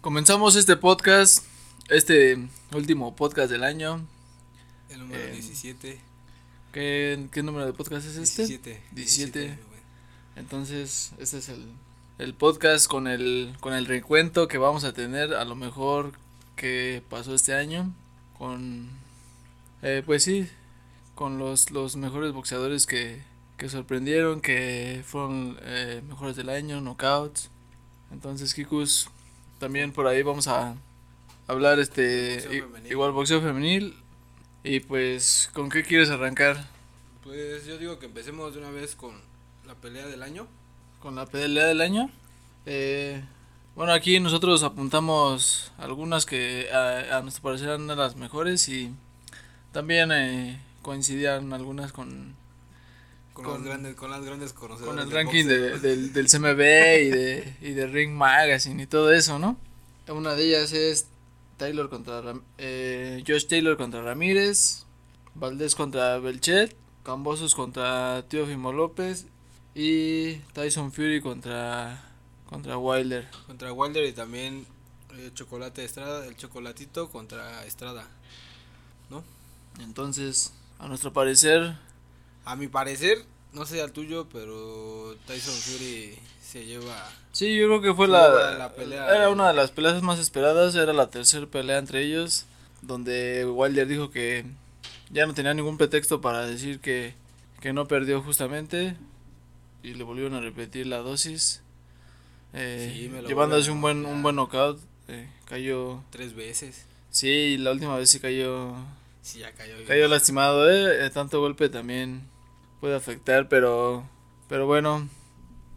Comenzamos 0.00 0.56
este 0.56 0.76
podcast, 0.76 1.44
este 1.88 2.48
último 2.72 3.14
podcast 3.14 3.50
del 3.50 3.64
año. 3.64 4.06
El 4.88 5.00
número 5.00 5.22
Eh, 5.22 5.32
17. 5.32 6.00
¿Qué, 6.72 7.28
qué 7.30 7.42
número 7.42 7.66
de 7.66 7.72
podcast 7.72 8.06
es 8.06 8.16
este? 8.16 8.46
17. 8.46 8.82
17. 8.92 9.40
güey. 9.46 9.80
Entonces, 10.36 11.12
este 11.18 11.38
es 11.38 11.48
el, 11.50 11.66
el 12.18 12.34
podcast 12.34 12.86
con 12.86 13.08
el, 13.08 13.54
con 13.60 13.74
el 13.74 13.86
recuento 13.86 14.48
que 14.48 14.58
vamos 14.58 14.84
a 14.84 14.92
tener 14.92 15.34
a 15.34 15.44
lo 15.44 15.54
mejor 15.54 16.12
que 16.56 17.02
pasó 17.10 17.34
este 17.34 17.54
año. 17.54 17.92
Con, 18.38 18.88
eh, 19.82 20.02
pues 20.06 20.24
sí, 20.24 20.48
con 21.14 21.38
los, 21.38 21.70
los 21.70 21.96
mejores 21.96 22.32
boxeadores 22.32 22.86
que, 22.86 23.20
que 23.58 23.68
sorprendieron, 23.68 24.40
que 24.40 25.02
fueron 25.04 25.58
eh, 25.60 26.02
mejores 26.08 26.36
del 26.36 26.48
año, 26.48 26.80
knockouts. 26.80 27.50
Entonces, 28.10 28.54
Kikus, 28.54 29.08
también 29.60 29.92
por 29.92 30.08
ahí 30.08 30.22
vamos 30.22 30.48
a 30.48 30.74
hablar 31.46 31.78
este 31.78 32.36
Boxeo 32.36 32.68
igual 32.90 33.12
boxeo 33.12 33.40
femenil. 33.40 33.94
Y 34.64 34.80
pues, 34.80 35.50
¿con 35.52 35.70
qué 35.70 35.84
quieres 35.84 36.10
arrancar? 36.10 36.66
Pues 37.22 37.64
yo 37.66 37.78
digo 37.78 37.98
que 37.98 38.06
empecemos 38.06 38.52
de 38.54 38.60
una 38.60 38.70
vez 38.70 38.96
con 38.96 39.12
la 39.66 39.74
pelea 39.74 40.06
del 40.06 40.22
año. 40.22 40.48
con 40.98 41.14
la 41.14 41.26
pelea 41.26 41.66
del 41.66 41.80
año. 41.80 42.10
Eh, 42.66 43.22
bueno, 43.76 43.92
aquí 43.92 44.18
nosotros 44.18 44.62
apuntamos 44.62 45.72
algunas 45.78 46.26
que 46.26 46.68
a, 46.72 47.18
a 47.18 47.22
nuestro 47.22 47.42
parecer 47.42 47.68
eran 47.68 47.86
de 47.86 47.96
las 47.96 48.16
mejores 48.16 48.68
y 48.68 48.92
también 49.72 50.10
eh, 50.12 50.60
coincidían 50.82 51.52
algunas 51.52 51.92
con, 51.92 52.34
Con, 53.42 53.52
Con- 53.52 53.54
las 53.60 53.68
grandes, 53.68 53.94
con 53.96 54.10
las 54.10 54.24
grandes 54.24 54.52
conocedores. 54.52 54.94
con 54.96 54.98
el 55.04 55.10
ranking 55.12 55.44
de- 55.46 55.78
del, 55.78 56.12
del 56.12 56.26
CMB 56.28 56.60
y 56.60 57.10
de, 57.10 57.56
y 57.62 57.70
de 57.72 57.86
Ring 57.86 58.12
Magazine 58.12 58.82
y 58.82 58.86
todo 58.86 59.12
eso, 59.12 59.38
¿no? 59.38 59.56
Una 60.08 60.34
de 60.34 60.44
ellas 60.44 60.72
es 60.72 61.06
Taylor 61.56 61.88
contra 61.88 62.20
Ram- 62.22 62.42
eh, 62.58 63.22
Josh 63.26 63.46
Taylor 63.46 63.76
contra 63.76 64.02
Ramírez, 64.02 64.84
Valdés 65.34 65.74
contra 65.74 66.18
Belchet, 66.18 66.76
Cambosos 67.04 67.54
contra 67.54 68.24
Teofimo 68.28 68.72
López 68.72 69.26
y 69.74 70.34
Tyson 70.52 70.92
Fury 70.92 71.20
contra 71.20 72.02
contra 72.48 72.76
Wilder. 72.76 73.28
Contra 73.46 73.72
Wilder 73.72 74.04
y 74.04 74.12
también 74.12 74.66
eh, 75.16 75.30
Chocolate 75.34 75.84
Estrada, 75.84 76.26
el 76.26 76.36
Chocolatito 76.36 77.08
contra 77.10 77.64
Estrada. 77.64 78.08
Entonces, 79.80 80.52
a 80.78 80.88
nuestro 80.88 81.12
parecer, 81.12 81.76
A 82.50 82.56
mi 82.56 82.66
parecer, 82.66 83.24
no 83.52 83.64
sé 83.64 83.80
al 83.80 83.92
tuyo, 83.92 84.26
pero 84.28 85.14
Tyson 85.24 85.54
Fury 85.54 86.18
se 86.42 86.64
lleva. 86.66 87.08
sí, 87.30 87.56
yo 87.56 87.66
creo 87.68 87.80
que 87.80 87.94
fue 87.94 88.08
la, 88.08 88.72
pelea. 88.76 89.06
era 89.14 89.30
una 89.30 89.46
de 89.46 89.54
las 89.54 89.70
peleas 89.70 90.02
más 90.02 90.18
esperadas, 90.18 90.74
era 90.74 90.92
la 90.92 91.10
tercera 91.10 91.46
pelea 91.46 91.78
entre 91.78 92.02
ellos, 92.02 92.46
donde 92.82 93.46
Wilder 93.46 93.86
dijo 93.86 94.10
que 94.10 94.44
ya 95.10 95.26
no 95.26 95.34
tenía 95.34 95.54
ningún 95.54 95.78
pretexto 95.78 96.20
para 96.20 96.44
decir 96.44 96.80
que, 96.80 97.14
que 97.60 97.72
no 97.72 97.86
perdió 97.86 98.20
justamente 98.20 98.96
y 99.84 99.94
le 99.94 100.02
volvieron 100.02 100.34
a 100.34 100.40
repetir 100.40 100.88
la 100.88 100.98
dosis, 100.98 101.62
eh, 102.52 102.92
Sí, 102.92 103.08
me 103.10 103.22
lo 103.22 103.28
llevándose 103.28 103.70
un 103.70 103.80
buen 103.80 104.04
un 104.04 104.24
buen 104.24 104.34
knockout, 104.34 104.80
eh, 105.06 105.28
cayó, 105.44 106.02
Tres 106.10 106.34
veces. 106.34 106.84
sí, 107.10 107.58
la 107.58 107.70
última 107.70 107.96
vez 107.96 108.10
sí 108.10 108.18
cayó 108.18 108.74
Sí, 109.22 109.38
ya 109.38 109.52
cayó. 109.52 109.74
Cayó 109.86 110.08
lastimado. 110.08 110.68
Eh, 110.70 111.08
Tanto 111.10 111.40
golpe 111.40 111.68
también 111.68 112.22
puede 112.80 112.96
afectar, 112.96 113.48
pero 113.48 114.04
pero 114.48 114.66
bueno, 114.66 115.08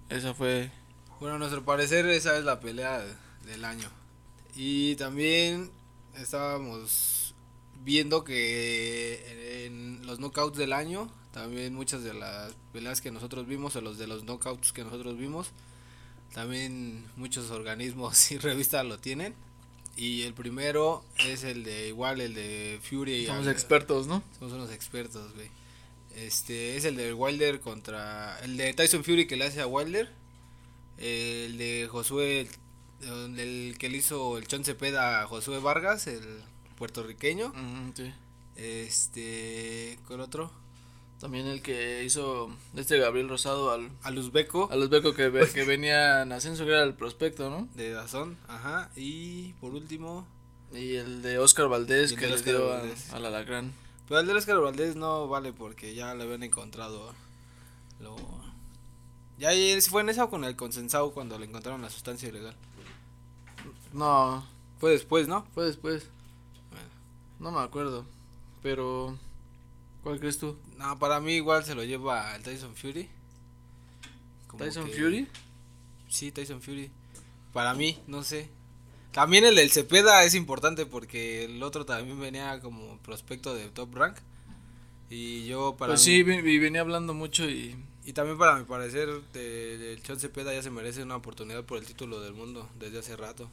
esa 0.10 0.34
fue 0.34 0.72
Bueno, 1.20 1.36
a 1.36 1.40
nuestro 1.40 1.64
parecer 1.64 2.06
esa 2.08 2.38
es 2.38 2.44
la 2.44 2.60
pelea 2.60 3.04
del 3.46 3.66
año. 3.66 3.90
Y 4.56 4.96
también 4.96 5.72
estábamos 6.16 7.36
viendo 7.84 8.24
que 8.24 9.66
en 9.66 10.06
los 10.06 10.20
knockouts 10.20 10.58
del 10.58 10.74
año, 10.74 11.12
también 11.32 11.76
muchas 11.76 12.04
de 12.04 12.14
las 12.14 12.54
peleas 12.72 13.02
que 13.02 13.12
nosotros 13.12 13.48
vimos, 13.48 13.76
o 13.76 13.82
los 13.82 13.98
de 13.98 14.08
los 14.08 14.24
knockouts 14.24 14.72
que 14.72 14.84
nosotros 14.84 15.18
vimos, 15.18 15.52
también 16.34 17.06
muchos 17.16 17.52
organismos 17.52 18.32
y 18.32 18.38
revistas 18.38 18.86
lo 18.86 18.98
tienen. 18.98 19.36
Y 19.96 20.24
el 20.24 20.34
primero 20.34 21.06
es 21.20 21.44
el 21.44 21.64
de 21.64 21.90
igual, 21.90 22.20
el 22.20 22.34
de 22.34 22.80
Fury. 22.82 23.28
somos 23.28 23.46
expertos, 23.46 24.08
¿no? 24.08 24.24
somos 24.40 24.54
unos 24.54 24.72
expertos, 24.72 25.32
güey. 25.36 25.50
Este 26.16 26.78
es 26.78 26.86
el 26.86 26.96
de 26.96 27.14
Wilder 27.14 27.60
contra. 27.60 28.40
El 28.44 28.58
de 28.58 28.74
Tyson 28.74 29.04
Fury 29.04 29.28
que 29.28 29.36
le 29.36 29.46
hace 29.46 29.62
a 29.62 29.68
Wilder. 29.68 30.12
El 30.98 31.58
de 31.58 31.88
Josué. 31.92 32.48
El, 33.02 33.40
el 33.40 33.78
que 33.78 33.90
le 33.90 33.98
hizo 33.98 34.38
el 34.38 34.48
Chon 34.48 34.64
Cepeda 34.64 35.22
a 35.22 35.28
Josué 35.28 35.60
Vargas, 35.60 36.08
el 36.08 36.24
puertorriqueño. 36.78 37.54
Sí. 37.96 38.14
Este. 38.56 40.00
¿Cuál 40.08 40.22
otro? 40.22 40.52
También 41.20 41.48
el 41.48 41.62
que 41.62 42.04
hizo 42.04 42.54
este 42.76 42.98
Gabriel 42.98 43.30
Rosado 43.30 43.72
al 43.72 43.90
Al 44.02 44.18
Uzbeco 44.18 44.68
al 44.70 44.82
uzbeco 44.82 45.14
que, 45.14 45.32
que 45.54 45.64
venía 45.64 46.22
en 46.22 46.34
ascenso 46.34 46.66
que 46.66 46.72
era 46.72 46.84
el 46.84 46.96
prospecto, 46.96 47.50
¿no? 47.50 47.70
de 47.76 47.92
Dazón. 47.92 48.38
Ajá. 48.48 48.92
Y 48.96 49.54
por 49.54 49.74
último. 49.74 50.28
Y 50.74 50.96
el 50.96 51.22
de 51.22 51.38
Oscar 51.38 51.70
Valdés 51.70 52.14
que 52.14 52.28
le 52.28 52.42
dio 52.42 52.74
al 52.74 53.26
alacrán. 53.26 53.74
Pero 54.08 54.20
el 54.20 54.28
de 54.28 54.34
Oscar 54.34 54.60
Valdés 54.60 54.96
no 54.96 55.28
vale 55.28 55.54
porque 55.54 55.96
ya 55.96 56.14
le 56.14 56.24
habían 56.24 56.44
encontrado. 56.44 57.14
Lo. 58.00 58.16
Ya 59.40 59.52
¿sí 59.52 59.90
fue 59.90 60.02
en 60.02 60.10
esa 60.10 60.26
o 60.26 60.30
con 60.30 60.44
el 60.44 60.56
consensado 60.56 61.12
cuando 61.14 61.40
le 61.40 61.46
encontraron 61.46 61.82
la 61.82 61.90
sustancia 61.90 62.30
ilegal. 62.30 62.56
No, 63.92 64.46
Fue 64.80 64.92
después, 64.92 65.28
¿no? 65.28 65.46
fue 65.54 65.66
después. 65.66 66.10
Bueno. 66.72 66.88
No 67.40 67.52
me 67.52 67.60
acuerdo, 67.66 68.06
pero 68.62 69.18
¿cuál 70.04 70.20
crees 70.20 70.38
tú? 70.38 70.58
No, 70.78 70.98
para 71.00 71.20
mí 71.20 71.34
igual 71.34 71.64
se 71.64 71.76
lo 71.76 71.84
lleva 71.84 72.36
el 72.36 72.44
Tyson 72.44 72.76
Fury. 72.76 73.10
Como 74.48 74.64
Tyson 74.64 74.86
que- 74.86 74.94
Fury? 74.94 75.28
Sí, 76.10 76.32
Tyson 76.32 76.62
Fury. 76.62 76.92
Para 77.54 77.74
mí, 77.74 78.00
no 78.08 78.24
sé. 78.24 78.50
También 79.14 79.46
el 79.46 79.56
del 79.56 79.72
Cepeda 79.72 80.24
es 80.24 80.34
importante 80.36 80.86
porque 80.86 81.46
el 81.46 81.62
otro 81.64 81.86
también 81.86 82.20
venía 82.20 82.60
como 82.60 82.98
prospecto 83.00 83.54
de 83.54 83.70
top 83.70 83.96
rank. 83.96 84.18
Y 85.10 85.46
yo 85.46 85.76
para 85.78 85.94
pues 85.94 86.02
mí- 86.02 86.06
sí, 86.14 86.24
vi- 86.24 86.58
venía 86.58 86.82
hablando 86.82 87.14
mucho 87.14 87.48
y 87.50 87.76
Y 88.06 88.12
también 88.12 88.38
para 88.38 88.58
mi 88.58 88.66
parecer, 88.66 89.08
del 89.32 90.02
Chon 90.04 90.20
Cepeda 90.20 90.54
ya 90.54 90.62
se 90.62 90.70
merece 90.70 91.04
una 91.04 91.16
oportunidad 91.16 91.64
por 91.64 91.78
el 91.78 91.86
título 91.86 92.20
del 92.20 92.34
mundo 92.34 92.68
desde 92.78 93.00
hace 93.00 93.16
rato. 93.16 93.48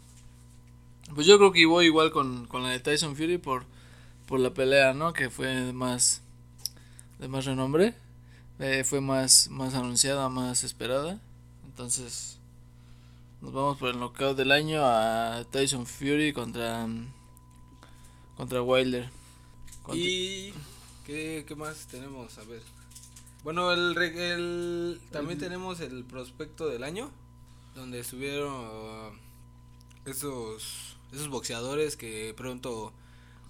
Pues 1.15 1.25
yo 1.27 1.39
creo 1.39 1.53
que 1.53 1.67
voy 1.67 1.87
igual 1.87 2.11
con, 2.11 2.47
con 2.47 2.65
la 2.65 2.71
de 2.71 2.81
Tyson 2.81 3.15
Fury 3.15 3.39
por, 3.39 3.65
por 4.27 4.41
la 4.41 4.53
pelea, 4.53 4.93
¿no? 4.93 5.13
Que 5.13 5.31
fue 5.31 5.47
de 5.47 5.73
más, 5.73 6.23
de 7.21 7.29
más 7.29 7.45
renombre. 7.45 7.95
eh, 8.59 8.83
fue 8.85 9.01
más, 9.01 9.49
más 9.51 9.75
anunciada, 9.75 10.29
más 10.29 10.65
esperada. 10.65 11.21
Entonces, 11.65 12.40
nos 13.43 13.53
vamos 13.53 13.79
por 13.79 13.91
el 13.91 13.99
knockout 13.99 14.37
del 14.37 14.53
año 14.53 14.81
a 14.85 15.45
Tyson 15.51 15.87
Fury 15.87 16.33
contra, 16.33 16.87
contra 18.37 18.63
Wilder. 18.63 19.09
Contra- 19.83 20.05
¿Y 20.05 20.53
qué, 21.07 21.45
qué 21.47 21.55
más 21.55 21.87
tenemos? 21.87 22.37
A 22.39 22.45
ver. 22.45 22.63
Bueno, 23.43 23.73
el, 23.73 23.97
el 23.97 25.01
también 25.11 25.39
El- 25.39 25.45
tenemos 25.45 25.81
el 25.81 26.05
prospecto 26.05 26.69
del 26.69 26.85
año, 26.85 27.11
donde 27.75 28.01
estuvieron 28.01 28.53
uh, 28.53 29.13
esos, 30.05 30.97
esos 31.13 31.29
boxeadores 31.29 31.97
que 31.97 32.35
pronto 32.37 32.93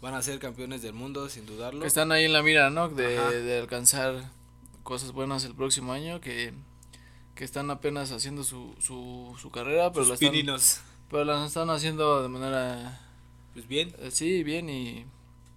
van 0.00 0.14
a 0.14 0.22
ser 0.22 0.38
campeones 0.38 0.82
del 0.82 0.92
mundo, 0.92 1.28
sin 1.28 1.44
dudarlo. 1.46 1.80
que 1.80 1.88
están 1.88 2.12
ahí 2.12 2.24
en 2.24 2.32
la 2.32 2.42
mira, 2.42 2.70
¿no? 2.70 2.88
De, 2.88 3.42
de 3.42 3.58
alcanzar 3.58 4.30
cosas 4.84 5.10
buenas 5.12 5.44
el 5.44 5.54
próximo 5.54 5.92
año. 5.92 6.20
Que, 6.20 6.54
que 7.40 7.44
están 7.46 7.70
apenas 7.70 8.12
haciendo 8.12 8.44
su, 8.44 8.74
su, 8.80 9.34
su 9.40 9.50
carrera, 9.50 9.92
pero 9.94 10.04
la 10.04 10.08
Sus 10.08 10.20
están, 10.20 10.32
pininos. 10.32 10.82
pero 11.10 11.24
la 11.24 11.46
están 11.46 11.70
haciendo 11.70 12.22
de 12.22 12.28
manera 12.28 13.00
Pues 13.54 13.66
bien, 13.66 13.94
Eh, 13.98 14.10
Sí, 14.10 14.42
bien 14.44 14.68
y, 14.68 15.06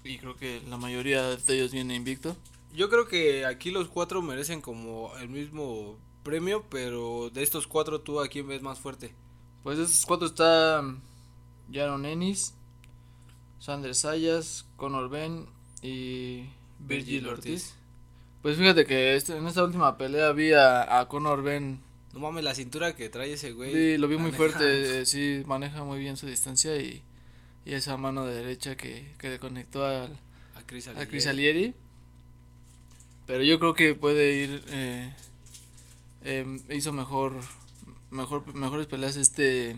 y 0.05 0.17
creo 0.17 0.37
que 0.37 0.61
la 0.69 0.77
mayoría 0.77 1.35
de 1.35 1.53
ellos 1.55 1.73
viene 1.73 1.93
invicto. 1.93 2.37
yo 2.73 2.89
creo 2.89 3.05
que 3.09 3.45
aquí 3.45 3.69
los 3.69 3.89
cuatro 3.89 4.21
merecen 4.21 4.61
como 4.61 5.11
el 5.17 5.27
mismo 5.27 5.97
premio, 6.23 6.63
pero 6.69 7.29
de 7.31 7.43
estos 7.43 7.67
cuatro, 7.67 7.99
¿tú 7.99 8.21
a 8.21 8.29
quién 8.29 8.47
ves 8.47 8.61
más 8.61 8.79
fuerte? 8.79 9.13
Pues 9.63 9.77
de 9.77 9.83
esos 9.83 10.05
cuatro 10.05 10.27
está 10.27 10.81
Jaron 11.69 12.05
Ennis, 12.05 12.53
Sander 13.59 13.93
Sayas, 13.93 14.65
Conor 14.77 15.09
Ben 15.09 15.47
y 15.81 16.43
Virgil 16.79 17.25
Virgil 17.25 17.27
Ortiz. 17.27 17.51
Ortiz. 17.51 17.75
Pues 18.43 18.57
fíjate 18.57 18.85
que 18.85 19.15
este- 19.15 19.35
en 19.37 19.47
esta 19.47 19.63
última 19.63 19.97
pelea 19.97 20.31
vi 20.33 20.51
a, 20.53 20.99
a 20.99 21.07
Conor 21.07 21.41
Ben, 21.41 21.79
No 22.13 22.19
mames, 22.19 22.43
la 22.43 22.53
cintura 22.53 22.95
que 22.95 23.09
trae 23.09 23.33
ese 23.33 23.53
güey. 23.53 23.73
vi- 23.73 23.97
lo 23.97 24.07
vi 24.07 24.17
muy 24.17 24.31
fuerte, 24.31 25.01
eh, 25.01 25.05
sí, 25.07 25.41
maneja 25.47 25.83
muy 25.83 25.97
bien 25.99 26.15
su 26.17 26.27
distancia 26.27 26.75
y, 26.77 27.01
y 27.65 27.73
esa 27.73 27.97
mano 27.97 28.25
derecha 28.27 28.75
que, 28.77 29.13
que 29.17 29.29
le 29.31 29.39
conectó 29.39 29.83
al, 29.85 30.19
A 30.55 30.61
Chris 30.67 30.87
a 30.87 30.91
Alier. 30.91 31.07
Chris 31.07 31.25
Alieri. 31.27 31.73
Pero 33.25 33.43
yo 33.43 33.57
creo 33.57 33.73
que 33.73 33.95
puede 33.95 34.33
ir. 34.35 34.61
Eh, 34.67 35.13
em, 36.25 36.59
hizo 36.69 36.91
mejor, 36.91 37.33
mejor. 38.11 38.53
Mejores 38.53 38.85
peleas 38.87 39.15
este. 39.15 39.77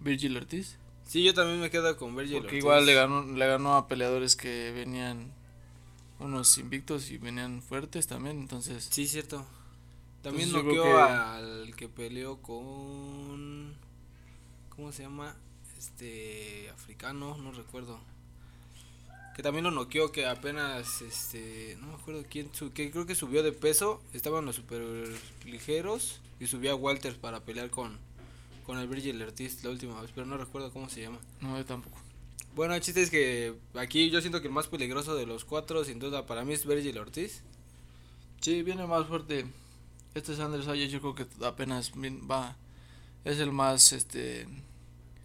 Virgil 0.00 0.36
Ortiz. 0.36 0.76
Sí, 1.06 1.24
yo 1.24 1.32
también 1.32 1.60
me 1.60 1.70
quedo 1.70 1.96
con 1.96 2.14
Virgil 2.14 2.42
Porque 2.42 2.58
igual 2.58 2.84
le 2.84 2.92
ganó, 2.94 3.22
le 3.24 3.46
ganó 3.46 3.74
a 3.76 3.88
peleadores 3.88 4.36
que 4.36 4.70
venían 4.72 5.32
unos 6.18 6.58
invictos 6.58 7.10
y 7.10 7.18
venían 7.18 7.62
fuertes 7.62 8.06
también, 8.06 8.38
entonces. 8.38 8.88
Sí, 8.90 9.06
cierto. 9.06 9.44
También 10.22 10.52
noqueó 10.52 10.98
al 10.98 11.74
que 11.76 11.88
peleó 11.88 12.38
con. 12.38 13.74
¿Cómo 14.70 14.92
se 14.92 15.02
llama? 15.02 15.36
Este. 15.78 16.70
Africano, 16.70 17.36
no 17.38 17.52
recuerdo. 17.52 17.98
Que 19.36 19.42
también 19.42 19.64
lo 19.64 19.70
noqueó, 19.70 20.10
que 20.10 20.26
apenas. 20.26 21.02
Este. 21.02 21.76
No 21.80 21.88
me 21.88 21.94
acuerdo 21.94 22.24
quién. 22.28 22.50
que 22.74 22.90
creo 22.90 23.06
que 23.06 23.14
subió 23.14 23.42
de 23.42 23.52
peso. 23.52 24.02
Estaban 24.12 24.44
los 24.44 24.56
super 24.56 24.82
ligeros. 25.44 26.20
Y 26.40 26.46
subió 26.46 26.72
a 26.72 26.76
Walters 26.76 27.16
para 27.16 27.40
pelear 27.40 27.68
con 27.70 27.98
con 28.68 28.76
el 28.76 28.86
Virgil 28.86 29.22
Ortiz 29.22 29.64
la 29.64 29.70
última 29.70 29.98
vez, 30.02 30.10
pero 30.14 30.26
no 30.26 30.36
recuerdo 30.36 30.70
cómo 30.70 30.90
se 30.90 31.00
llama. 31.00 31.16
No, 31.40 31.56
yo 31.56 31.64
tampoco. 31.64 31.96
Bueno, 32.54 32.74
el 32.74 32.80
chiste 32.80 33.02
es 33.02 33.10
que 33.10 33.54
aquí 33.74 34.10
yo 34.10 34.20
siento 34.20 34.40
que 34.40 34.48
el 34.48 34.52
más 34.52 34.68
peligroso 34.68 35.14
de 35.14 35.26
los 35.26 35.44
cuatro, 35.44 35.84
sin 35.84 35.98
duda, 35.98 36.26
para 36.26 36.44
mí 36.44 36.54
es 36.54 36.66
Virgil 36.66 36.98
Ortiz. 36.98 37.42
Sí, 38.40 38.62
viene 38.62 38.86
más 38.86 39.06
fuerte. 39.06 39.46
Este 40.14 40.34
Sanders 40.34 40.68
Ayes 40.68 40.90
yo 40.90 41.00
creo 41.00 41.14
que 41.14 41.26
apenas 41.44 41.92
va. 41.92 42.56
Es 43.24 43.38
el 43.38 43.52
más, 43.52 43.92
este... 43.92 44.48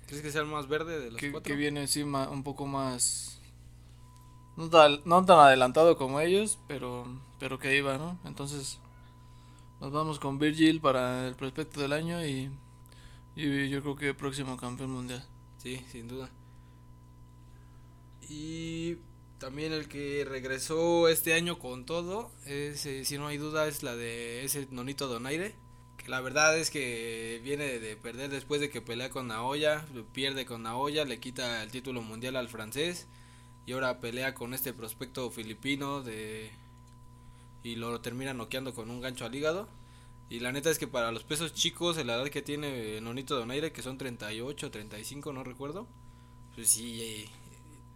¿Crees 0.07 0.21
que 0.21 0.31
sea 0.31 0.41
el 0.41 0.47
más 0.47 0.67
verde 0.67 0.99
de 0.99 1.11
los 1.11 1.19
que, 1.19 1.31
cuatro? 1.31 1.51
Que 1.51 1.57
viene 1.57 1.81
encima 1.81 2.29
un 2.29 2.43
poco 2.43 2.67
más... 2.67 3.39
No 4.57 4.69
tan, 4.69 4.99
no 5.05 5.25
tan 5.25 5.39
adelantado 5.39 5.97
como 5.97 6.19
ellos, 6.19 6.59
pero, 6.67 7.07
pero 7.39 7.57
que 7.57 7.75
iba, 7.75 7.97
¿no? 7.97 8.19
Entonces, 8.25 8.77
nos 9.81 9.91
vamos 9.91 10.19
con 10.19 10.37
Virgil 10.37 10.79
para 10.79 11.27
el 11.27 11.35
prospecto 11.35 11.79
del 11.81 11.93
año 11.93 12.23
y 12.23 12.51
y 13.35 13.69
yo 13.69 13.81
creo 13.81 13.95
que 13.95 14.13
próximo 14.13 14.57
campeón 14.57 14.91
mundial. 14.91 15.23
Sí, 15.57 15.83
sin 15.91 16.07
duda. 16.07 16.29
Y 18.35 18.97
también 19.37 19.73
el 19.73 19.87
que 19.87 20.25
regresó 20.27 21.07
este 21.07 21.35
año 21.35 21.59
con 21.59 21.85
todo, 21.85 22.31
es, 22.47 22.83
eh, 22.87 23.05
si 23.05 23.19
no 23.19 23.27
hay 23.27 23.37
duda, 23.37 23.67
es 23.67 23.83
la 23.83 23.95
de 23.95 24.43
ese 24.43 24.67
Nonito 24.71 25.07
Donaire. 25.07 25.53
Que 25.97 26.09
la 26.09 26.19
verdad 26.19 26.57
es 26.57 26.71
que 26.71 27.39
viene 27.43 27.77
de 27.77 27.95
perder 27.95 28.31
después 28.31 28.59
de 28.59 28.71
que 28.71 28.81
pelea 28.81 29.11
con 29.11 29.27
Naoya, 29.27 29.85
pierde 30.13 30.45
con 30.45 30.63
Naoya, 30.63 31.05
le 31.05 31.19
quita 31.19 31.61
el 31.61 31.69
título 31.69 32.01
mundial 32.01 32.35
al 32.35 32.49
francés. 32.49 33.07
Y 33.67 33.73
ahora 33.73 33.99
pelea 33.99 34.33
con 34.33 34.55
este 34.55 34.73
prospecto 34.73 35.29
filipino 35.29 36.01
de 36.01 36.51
y 37.61 37.75
lo 37.75 38.01
termina 38.01 38.33
noqueando 38.33 38.73
con 38.73 38.89
un 38.89 38.99
gancho 38.99 39.25
al 39.25 39.35
hígado. 39.35 39.69
Y 40.27 40.39
la 40.39 40.51
neta 40.51 40.71
es 40.71 40.79
que 40.79 40.87
para 40.87 41.11
los 41.11 41.23
pesos 41.23 41.53
chicos, 41.53 42.03
la 42.03 42.15
edad 42.15 42.29
que 42.29 42.41
tiene 42.41 42.99
Nonito 42.99 43.37
Donaire, 43.37 43.71
que 43.71 43.83
son 43.83 43.99
38, 43.99 44.71
35, 44.71 45.31
no 45.33 45.43
recuerdo, 45.43 45.87
pues 46.55 46.69
sí, 46.69 47.29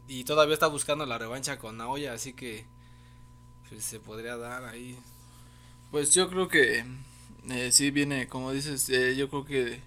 y, 0.08 0.24
todavía 0.24 0.54
está 0.54 0.68
buscando 0.68 1.06
la 1.06 1.18
revancha 1.18 1.58
con 1.58 1.78
Naoya, 1.78 2.14
así 2.14 2.34
que 2.34 2.66
pues, 3.70 3.84
se 3.84 4.00
podría 4.00 4.38
dar 4.38 4.66
ahí. 4.66 4.98
Pues 5.92 6.14
yo 6.14 6.30
creo 6.30 6.48
que 6.48 6.86
eh, 7.50 7.72
sí 7.72 7.92
viene, 7.92 8.28
como 8.28 8.52
dices, 8.52 8.90
eh, 8.90 9.16
yo 9.16 9.30
creo 9.30 9.46
que 9.46 9.82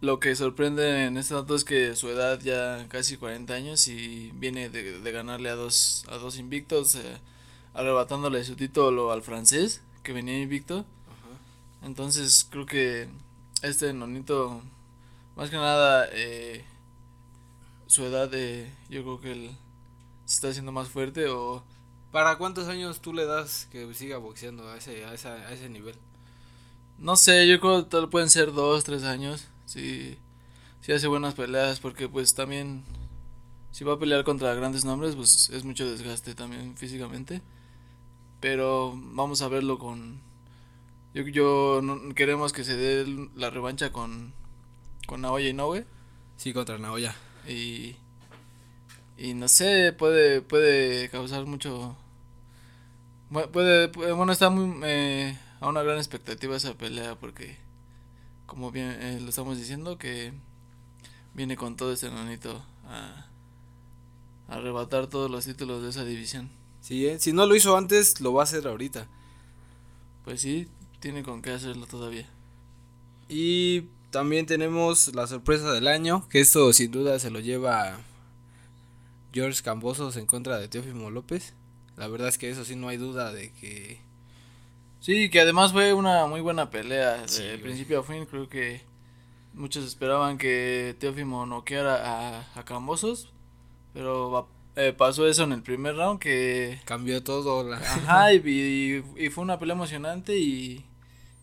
lo 0.00 0.20
que 0.20 0.36
sorprende 0.36 1.06
en 1.06 1.16
este 1.16 1.34
dato 1.34 1.54
es 1.54 1.64
que 1.64 1.96
su 1.96 2.08
edad 2.08 2.40
ya 2.40 2.86
casi 2.88 3.16
40 3.16 3.52
años 3.54 3.88
y 3.88 4.30
viene 4.34 4.68
de, 4.70 5.00
de 5.00 5.12
ganarle 5.12 5.50
a 5.50 5.54
dos, 5.54 6.04
a 6.08 6.16
dos 6.16 6.38
invictos, 6.38 6.94
eh, 6.94 7.18
arrebatándole 7.74 8.44
su 8.44 8.56
título 8.56 9.12
al 9.12 9.22
francés, 9.22 9.82
que 10.02 10.12
venía 10.12 10.38
invicto 10.40 10.84
entonces 11.82 12.46
creo 12.50 12.66
que 12.66 13.08
este 13.62 13.92
nonito, 13.92 14.62
más 15.36 15.50
que 15.50 15.56
nada, 15.56 16.08
eh, 16.12 16.64
su 17.88 18.04
edad, 18.04 18.30
eh, 18.34 18.72
yo 18.88 19.02
creo 19.02 19.20
que 19.20 19.32
él 19.32 19.50
se 20.26 20.34
está 20.34 20.48
haciendo 20.48 20.70
más 20.70 20.88
fuerte 20.88 21.26
o... 21.26 21.64
¿Para 22.12 22.36
cuántos 22.38 22.68
años 22.68 23.00
tú 23.00 23.12
le 23.12 23.24
das 23.24 23.66
que 23.72 23.92
siga 23.94 24.18
boxeando 24.18 24.68
a 24.68 24.76
ese, 24.76 25.04
a 25.04 25.14
esa, 25.14 25.34
a 25.34 25.52
ese 25.52 25.68
nivel? 25.68 25.96
No 26.98 27.16
sé, 27.16 27.48
yo 27.48 27.58
creo 27.60 27.84
que 27.84 27.90
tal 27.90 28.08
pueden 28.08 28.30
ser 28.30 28.52
dos, 28.52 28.84
tres 28.84 29.04
años, 29.04 29.48
si, 29.64 30.18
si 30.80 30.92
hace 30.92 31.06
buenas 31.06 31.34
peleas, 31.34 31.80
porque 31.80 32.08
pues 32.08 32.34
también, 32.34 32.84
si 33.72 33.84
va 33.84 33.94
a 33.94 33.98
pelear 33.98 34.22
contra 34.22 34.54
grandes 34.54 34.84
nombres, 34.84 35.16
pues 35.16 35.50
es 35.50 35.64
mucho 35.64 35.90
desgaste 35.90 36.34
también 36.34 36.76
físicamente. 36.76 37.42
Pero 38.40 38.94
vamos 38.96 39.42
a 39.42 39.48
verlo 39.48 39.78
con, 39.78 40.20
yo, 41.14 41.22
yo 41.22 41.80
no, 41.82 42.14
queremos 42.14 42.52
que 42.52 42.64
se 42.64 42.76
dé 42.76 43.28
la 43.34 43.50
revancha 43.50 43.92
con, 43.92 44.34
con 45.06 45.22
Naoya 45.22 45.48
Inoue. 45.48 45.86
Sí, 46.36 46.52
contra 46.52 46.78
Naoya. 46.78 47.16
Y, 47.46 47.96
y 49.16 49.34
no 49.34 49.48
sé, 49.48 49.92
puede, 49.92 50.40
puede 50.40 51.08
causar 51.10 51.46
mucho... 51.46 51.96
Puede, 53.52 53.88
bueno, 53.88 54.32
está 54.32 54.48
muy, 54.48 54.80
eh, 54.84 55.38
a 55.60 55.68
una 55.68 55.82
gran 55.82 55.98
expectativa 55.98 56.56
esa 56.56 56.72
pelea 56.74 57.14
porque, 57.14 57.58
como 58.46 58.70
bien 58.70 58.88
eh, 59.00 59.20
lo 59.20 59.28
estamos 59.28 59.58
diciendo, 59.58 59.98
que 59.98 60.32
viene 61.34 61.56
con 61.56 61.76
todo 61.76 61.92
este 61.92 62.10
nanito 62.10 62.64
a, 62.86 63.26
a 64.48 64.54
arrebatar 64.54 65.08
todos 65.08 65.30
los 65.30 65.44
títulos 65.44 65.82
de 65.82 65.90
esa 65.90 66.04
división. 66.06 66.50
Sí, 66.80 67.06
eh, 67.06 67.18
si 67.18 67.34
no 67.34 67.44
lo 67.44 67.54
hizo 67.54 67.76
antes, 67.76 68.20
lo 68.22 68.32
va 68.32 68.42
a 68.42 68.44
hacer 68.44 68.66
ahorita. 68.66 69.06
Pues 70.24 70.40
sí, 70.40 70.68
tiene 71.00 71.22
con 71.22 71.42
qué 71.42 71.50
hacerlo 71.50 71.86
todavía. 71.86 72.26
Y 73.28 73.88
también 74.10 74.46
tenemos 74.46 75.14
la 75.14 75.26
sorpresa 75.26 75.72
del 75.72 75.88
año, 75.88 76.26
que 76.28 76.40
esto 76.40 76.72
sin 76.72 76.90
duda 76.90 77.18
se 77.18 77.30
lo 77.30 77.40
lleva 77.40 77.98
George 79.32 79.62
Cambosos 79.62 80.16
en 80.16 80.26
contra 80.26 80.58
de 80.58 80.68
Teófimo 80.68 81.10
López. 81.10 81.54
La 81.96 82.08
verdad 82.08 82.28
es 82.28 82.38
que 82.38 82.50
eso 82.50 82.64
sí 82.64 82.76
no 82.76 82.88
hay 82.88 82.96
duda 82.96 83.32
de 83.32 83.52
que... 83.52 84.00
Sí, 85.00 85.30
que 85.30 85.40
además 85.40 85.72
fue 85.72 85.92
una 85.92 86.26
muy 86.26 86.40
buena 86.40 86.70
pelea 86.70 87.24
de 87.26 87.58
principio 87.58 88.00
a 88.00 88.02
fin. 88.02 88.26
Creo 88.26 88.48
que 88.48 88.82
muchos 89.52 89.84
esperaban 89.84 90.38
que 90.38 90.96
Teófimo 90.98 91.46
noqueara 91.46 91.96
a, 92.38 92.58
a 92.58 92.64
Cambosos, 92.64 93.32
pero 93.92 94.48
eh, 94.76 94.92
pasó 94.92 95.26
eso 95.26 95.42
en 95.42 95.52
el 95.52 95.62
primer 95.62 95.96
round 95.96 96.20
que... 96.20 96.80
Cambió 96.84 97.22
todo. 97.22 97.72
Ajá, 97.72 98.32
y, 98.32 99.02
y, 99.16 99.28
fue 99.30 99.42
una 99.42 99.58
pelea 99.58 99.74
emocionante 99.74 100.38
y, 100.38 100.84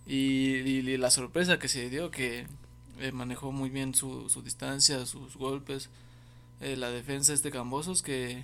y, 0.07 0.81
la 0.97 1.09
sorpresa 1.09 1.59
que 1.59 1.67
se 1.67 1.89
dio 1.89 2.11
que 2.11 2.47
eh, 2.99 3.11
manejó 3.11 3.51
muy 3.51 3.69
bien 3.69 3.93
su, 3.93 4.29
su 4.29 4.41
distancia, 4.41 5.05
sus 5.05 5.35
golpes, 5.35 5.89
eh, 6.61 6.75
la 6.77 6.89
defensa 6.89 7.33
este 7.33 7.51
Cambosos 7.51 8.01
que 8.01 8.43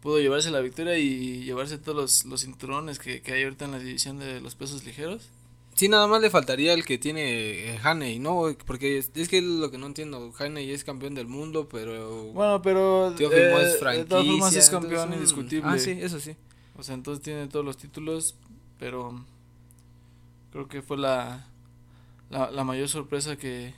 pudo 0.00 0.20
llevarse 0.20 0.50
la 0.50 0.60
victoria 0.60 0.98
y 0.98 1.44
llevarse 1.44 1.78
todos 1.78 1.96
los, 1.96 2.24
los 2.24 2.42
cinturones 2.42 2.98
que, 2.98 3.22
que 3.22 3.32
hay 3.32 3.42
ahorita 3.44 3.64
en 3.66 3.72
la 3.72 3.78
división 3.78 4.18
de 4.18 4.40
los 4.40 4.54
pesos 4.54 4.84
ligeros. 4.84 5.28
Sí, 5.74 5.88
nada 5.88 6.06
más 6.06 6.20
le 6.20 6.28
faltaría 6.28 6.74
el 6.74 6.84
que 6.84 6.98
tiene 6.98 7.72
eh, 7.72 7.78
Haney, 7.82 8.18
¿no? 8.18 8.54
Porque 8.66 8.98
es, 8.98 9.08
que 9.08 9.38
es 9.38 9.44
lo 9.44 9.70
que 9.70 9.78
no 9.78 9.86
entiendo. 9.86 10.32
Haney 10.38 10.70
es 10.70 10.84
campeón 10.84 11.14
del 11.14 11.26
mundo, 11.26 11.68
pero. 11.70 12.32
Bueno, 12.32 12.60
pero. 12.60 13.14
Teófimo 13.16 13.58
es 13.60 13.78
franquicia. 13.78 14.04
De 14.04 14.04
todas 14.04 14.26
formas 14.26 14.54
es 14.54 14.68
campeón 14.68 15.14
indiscutible. 15.14 15.70
Ah, 15.70 15.78
sí, 15.78 15.92
eso 15.92 16.20
sí. 16.20 16.36
O 16.76 16.82
sea, 16.82 16.94
entonces 16.94 17.22
tiene 17.22 17.46
todos 17.46 17.64
los 17.64 17.78
títulos, 17.78 18.34
pero. 18.78 19.24
Creo 20.52 20.68
que 20.68 20.82
fue 20.82 20.96
la. 20.98 21.46
La, 22.28 22.50
la 22.50 22.64
mayor 22.64 22.88
sorpresa 22.88 23.36
que. 23.36 23.74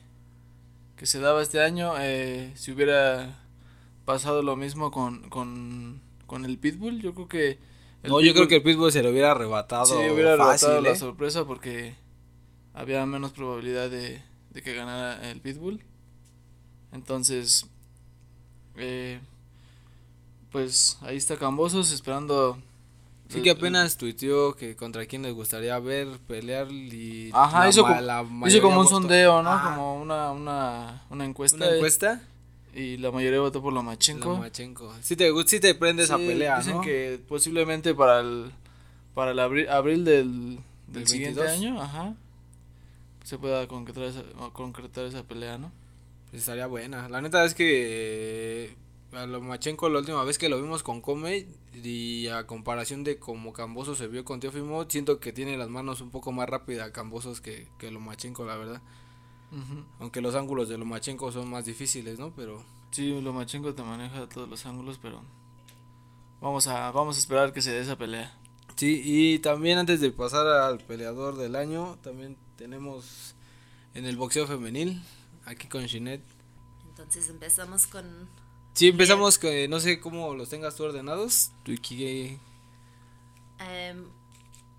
Que 0.96 1.06
se 1.06 1.20
daba 1.20 1.42
este 1.42 1.62
año. 1.62 1.94
Eh, 1.98 2.52
si 2.54 2.72
hubiera 2.72 3.40
pasado 4.04 4.42
lo 4.42 4.56
mismo 4.56 4.90
con, 4.90 5.28
con. 5.30 6.00
Con 6.26 6.46
el 6.46 6.56
Pitbull, 6.58 7.02
yo 7.02 7.12
creo 7.12 7.28
que 7.28 7.58
no, 8.04 8.20
yo 8.20 8.34
creo 8.34 8.48
que 8.48 8.56
el 8.56 8.62
Pitbull 8.62 8.90
se 8.90 9.02
lo 9.02 9.10
hubiera 9.10 9.30
arrebatado. 9.32 9.86
Sí, 9.86 9.94
hubiera 9.94 10.32
arrebatado 10.32 10.80
la 10.80 10.90
¿eh? 10.90 10.96
sorpresa 10.96 11.44
porque 11.44 11.94
había 12.74 13.04
menos 13.06 13.32
probabilidad 13.32 13.90
de, 13.90 14.22
de 14.50 14.62
que 14.62 14.74
ganara 14.74 15.30
el 15.30 15.40
Pitbull. 15.40 15.82
Entonces, 16.92 17.66
eh, 18.76 19.20
pues 20.50 20.98
ahí 21.02 21.16
está 21.16 21.36
Cambosos 21.36 21.92
esperando. 21.92 22.58
Sí 23.32 23.42
que 23.42 23.50
apenas 23.50 23.96
tuiteó 23.96 24.54
que 24.54 24.76
contra 24.76 25.06
quién 25.06 25.22
les 25.22 25.32
gustaría 25.32 25.78
ver 25.78 26.08
pelear 26.26 26.70
y 26.70 27.30
Ajá, 27.32 27.68
hizo, 27.68 27.82
como, 27.82 28.80
un 28.80 28.88
sondeo, 28.88 29.42
¿no? 29.42 29.62
Como 29.62 30.00
una, 30.00 30.32
una, 30.32 31.02
una 31.10 31.24
encuesta. 31.24 31.56
¿Una 31.56 31.74
encuesta? 31.74 32.22
Y 32.74 32.96
la 32.96 33.10
mayoría 33.10 33.40
votó 33.40 33.62
por 33.62 33.72
Lomachenko. 33.72 34.30
Lomachenko. 34.30 34.92
Sí 35.02 35.16
te, 35.16 35.30
sí 35.46 35.60
te 35.60 35.74
prende 35.74 36.04
esa 36.04 36.16
pelea, 36.16 36.58
dicen 36.58 36.80
que 36.80 37.20
posiblemente 37.28 37.94
para 37.94 38.20
el, 38.20 38.50
para 39.14 39.32
el 39.32 39.38
abril, 39.38 39.68
abril 39.68 40.04
del, 40.04 40.58
del 40.88 41.06
siguiente 41.06 41.46
año, 41.46 41.80
ajá, 41.80 42.14
se 43.24 43.38
pueda 43.38 43.66
concretar 43.68 44.04
esa, 44.04 44.22
concretar 44.52 45.04
esa 45.04 45.22
pelea, 45.22 45.58
¿no? 45.58 45.70
Pues 46.30 46.42
estaría 46.42 46.66
buena. 46.66 47.08
La 47.08 47.20
neta 47.20 47.44
es 47.44 47.54
que 47.54 48.74
a 49.12 49.26
Lomachenko 49.26 49.88
la 49.88 49.98
última 50.00 50.24
vez 50.24 50.38
que 50.38 50.48
lo 50.48 50.60
vimos 50.60 50.82
con 50.82 51.00
Come 51.00 51.46
y 51.74 52.28
a 52.28 52.46
comparación 52.46 53.04
de 53.04 53.18
como 53.18 53.52
Camboso 53.52 53.94
se 53.94 54.08
vio 54.08 54.24
con 54.24 54.40
Teofimo, 54.40 54.88
siento 54.88 55.20
que 55.20 55.32
tiene 55.32 55.56
las 55.56 55.68
manos 55.68 56.00
un 56.00 56.10
poco 56.10 56.32
más 56.32 56.48
rápidas 56.48 56.90
Cambosos 56.90 57.40
que, 57.40 57.68
que 57.78 57.90
Lomachenko, 57.90 58.44
la 58.44 58.56
verdad. 58.56 58.82
Aunque 59.98 60.22
los 60.22 60.34
ángulos 60.34 60.68
de 60.70 60.78
Lomachenko 60.78 61.30
son 61.30 61.50
más 61.50 61.66
difíciles, 61.66 62.18
¿no? 62.18 62.34
Pero. 62.34 62.64
Sí, 62.90 63.20
Lomachenko 63.20 63.74
te 63.74 63.82
maneja 63.82 64.26
todos 64.28 64.48
los 64.48 64.64
ángulos, 64.64 64.98
pero. 65.00 65.22
Vamos 66.40 66.66
a, 66.66 66.90
vamos 66.90 67.16
a 67.16 67.18
esperar 67.18 67.52
que 67.52 67.60
se 67.60 67.70
dé 67.70 67.80
esa 67.80 67.98
pelea. 67.98 68.34
Sí, 68.76 69.02
y 69.04 69.38
también 69.40 69.78
antes 69.78 70.00
de 70.00 70.10
pasar 70.10 70.46
al 70.46 70.78
peleador 70.78 71.36
del 71.36 71.54
año, 71.54 71.98
también 72.02 72.36
tenemos 72.56 73.34
en 73.94 74.06
el 74.06 74.16
boxeo 74.16 74.46
femenil, 74.46 75.02
aquí 75.44 75.68
con 75.68 75.84
Shinet. 75.84 76.22
Entonces 76.88 77.28
empezamos 77.28 77.86
con... 77.86 78.04
Sí, 78.74 78.88
empezamos 78.88 79.38
con, 79.38 79.68
no 79.68 79.80
sé 79.80 80.00
cómo 80.00 80.34
los 80.34 80.48
tengas 80.48 80.76
tú 80.76 80.84
ordenados. 80.84 81.50
¿Tú, 81.62 81.72
em, 83.58 84.06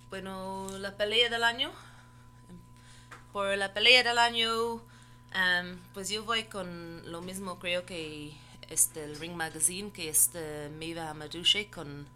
bueno, 0.10 0.68
la 0.80 0.98
pelea 0.98 1.30
del 1.30 1.44
año. 1.44 1.72
Por 3.32 3.56
la 3.58 3.74
pelea 3.74 4.04
del 4.04 4.18
año, 4.18 4.82
em, 5.34 5.78
pues 5.94 6.10
yo 6.10 6.24
voy 6.24 6.46
con 6.46 7.10
lo 7.12 7.22
mismo, 7.22 7.60
creo 7.60 7.86
que 7.86 8.34
este, 8.70 9.04
el 9.04 9.20
Ring 9.20 9.36
Magazine, 9.36 9.92
que 9.92 10.10
es 10.10 10.34
de 10.34 10.70
Meva 10.70 11.10
Hamadouche 11.10 11.70
con, 11.70 12.08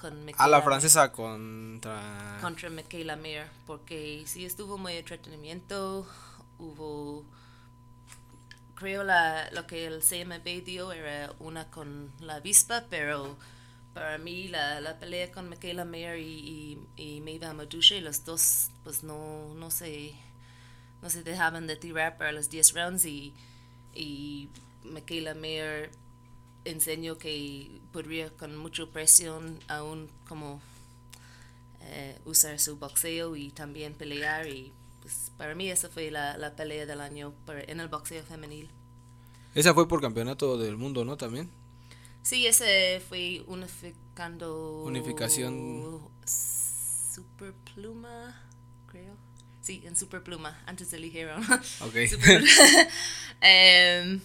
con 0.00 0.30
A 0.36 0.48
la 0.48 0.60
francesa 0.60 1.12
contra... 1.12 2.38
Contra 2.42 2.68
Michaela 2.68 3.16
Mayer, 3.16 3.48
porque 3.66 4.24
sí 4.26 4.44
estuvo 4.44 4.76
muy 4.76 4.94
entretenimiento, 4.96 6.06
hubo... 6.58 7.24
Creo 8.82 9.04
la, 9.04 9.48
lo 9.52 9.64
que 9.68 9.86
el 9.86 10.00
CMB 10.02 10.64
dio 10.64 10.90
era 10.90 11.32
una 11.38 11.70
con 11.70 12.10
la 12.18 12.34
avispa, 12.34 12.86
pero 12.90 13.36
para 13.94 14.18
mí 14.18 14.48
la, 14.48 14.80
la 14.80 14.98
pelea 14.98 15.30
con 15.30 15.48
Michaela 15.48 15.84
Mayer 15.84 16.18
y, 16.18 16.80
y, 16.96 17.16
y 17.16 17.20
Maeva 17.20 17.54
los 17.54 18.24
dos 18.24 18.70
pues 18.82 19.04
no, 19.04 19.54
no 19.54 19.70
se 19.70 20.14
no 21.00 21.10
se 21.10 21.22
dejaban 21.22 21.68
de 21.68 21.76
tirar 21.76 22.16
para 22.18 22.32
los 22.32 22.50
10 22.50 22.74
rounds 22.74 23.04
y, 23.04 23.32
y 23.94 24.48
Michaela 24.82 25.34
Mayer 25.34 25.92
enseñó 26.64 27.18
que 27.18 27.80
podría 27.92 28.30
con 28.30 28.56
mucha 28.56 28.86
presión 28.86 29.60
aún 29.68 30.10
como 30.26 30.60
eh, 31.82 32.18
usar 32.24 32.58
su 32.58 32.78
boxeo 32.78 33.36
y 33.36 33.50
también 33.50 33.94
pelear 33.94 34.48
y 34.48 34.72
pues 35.02 35.32
para 35.36 35.54
mí 35.54 35.68
esa 35.68 35.88
fue 35.88 36.10
la, 36.10 36.38
la 36.38 36.56
pelea 36.56 36.86
del 36.86 37.00
año 37.00 37.34
para, 37.44 37.60
en 37.60 37.80
el 37.80 37.88
boxeo 37.88 38.24
femenil. 38.24 38.70
Esa 39.54 39.74
fue 39.74 39.86
por 39.86 40.00
campeonato 40.00 40.56
del 40.56 40.78
mundo, 40.78 41.04
¿no? 41.04 41.18
También. 41.18 41.50
Sí, 42.22 42.46
ese 42.46 43.02
fue 43.06 43.44
unificando. 43.46 44.84
Unificación. 44.84 46.08
Superpluma, 46.24 48.40
creo. 48.86 49.14
Sí, 49.60 49.82
en 49.84 49.94
Superpluma, 49.96 50.58
antes 50.66 50.90
de 50.90 50.98
ligero. 50.98 51.36
Ok. 51.80 51.94
Em, 53.44 54.20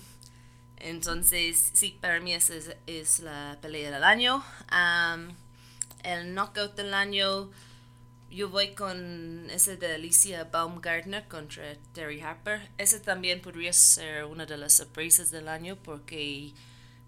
entonces, 0.78 1.72
sí, 1.74 1.98
para 2.00 2.20
mí 2.20 2.34
esa 2.34 2.54
es, 2.86 3.20
la 3.20 3.58
pelea 3.62 3.90
del 3.90 4.04
año. 4.04 4.44
el 6.04 6.36
knockout 6.36 6.76
del 6.76 6.94
año, 6.94 7.50
yo 8.32 8.50
voy 8.50 8.74
con 8.76 9.50
ese 9.50 9.78
de 9.78 9.96
Alicia 9.96 10.46
Baumgartner 10.46 11.28
contra 11.28 11.76
Terry 11.94 12.22
Harper. 12.22 12.70
Ese 12.78 13.00
también 13.00 13.42
podría 13.42 13.74
ser 13.74 14.26
una 14.26 14.46
de 14.46 14.58
las 14.58 14.74
sorpresas 14.74 15.32
del 15.32 15.48
año 15.48 15.78
porque 15.84 16.54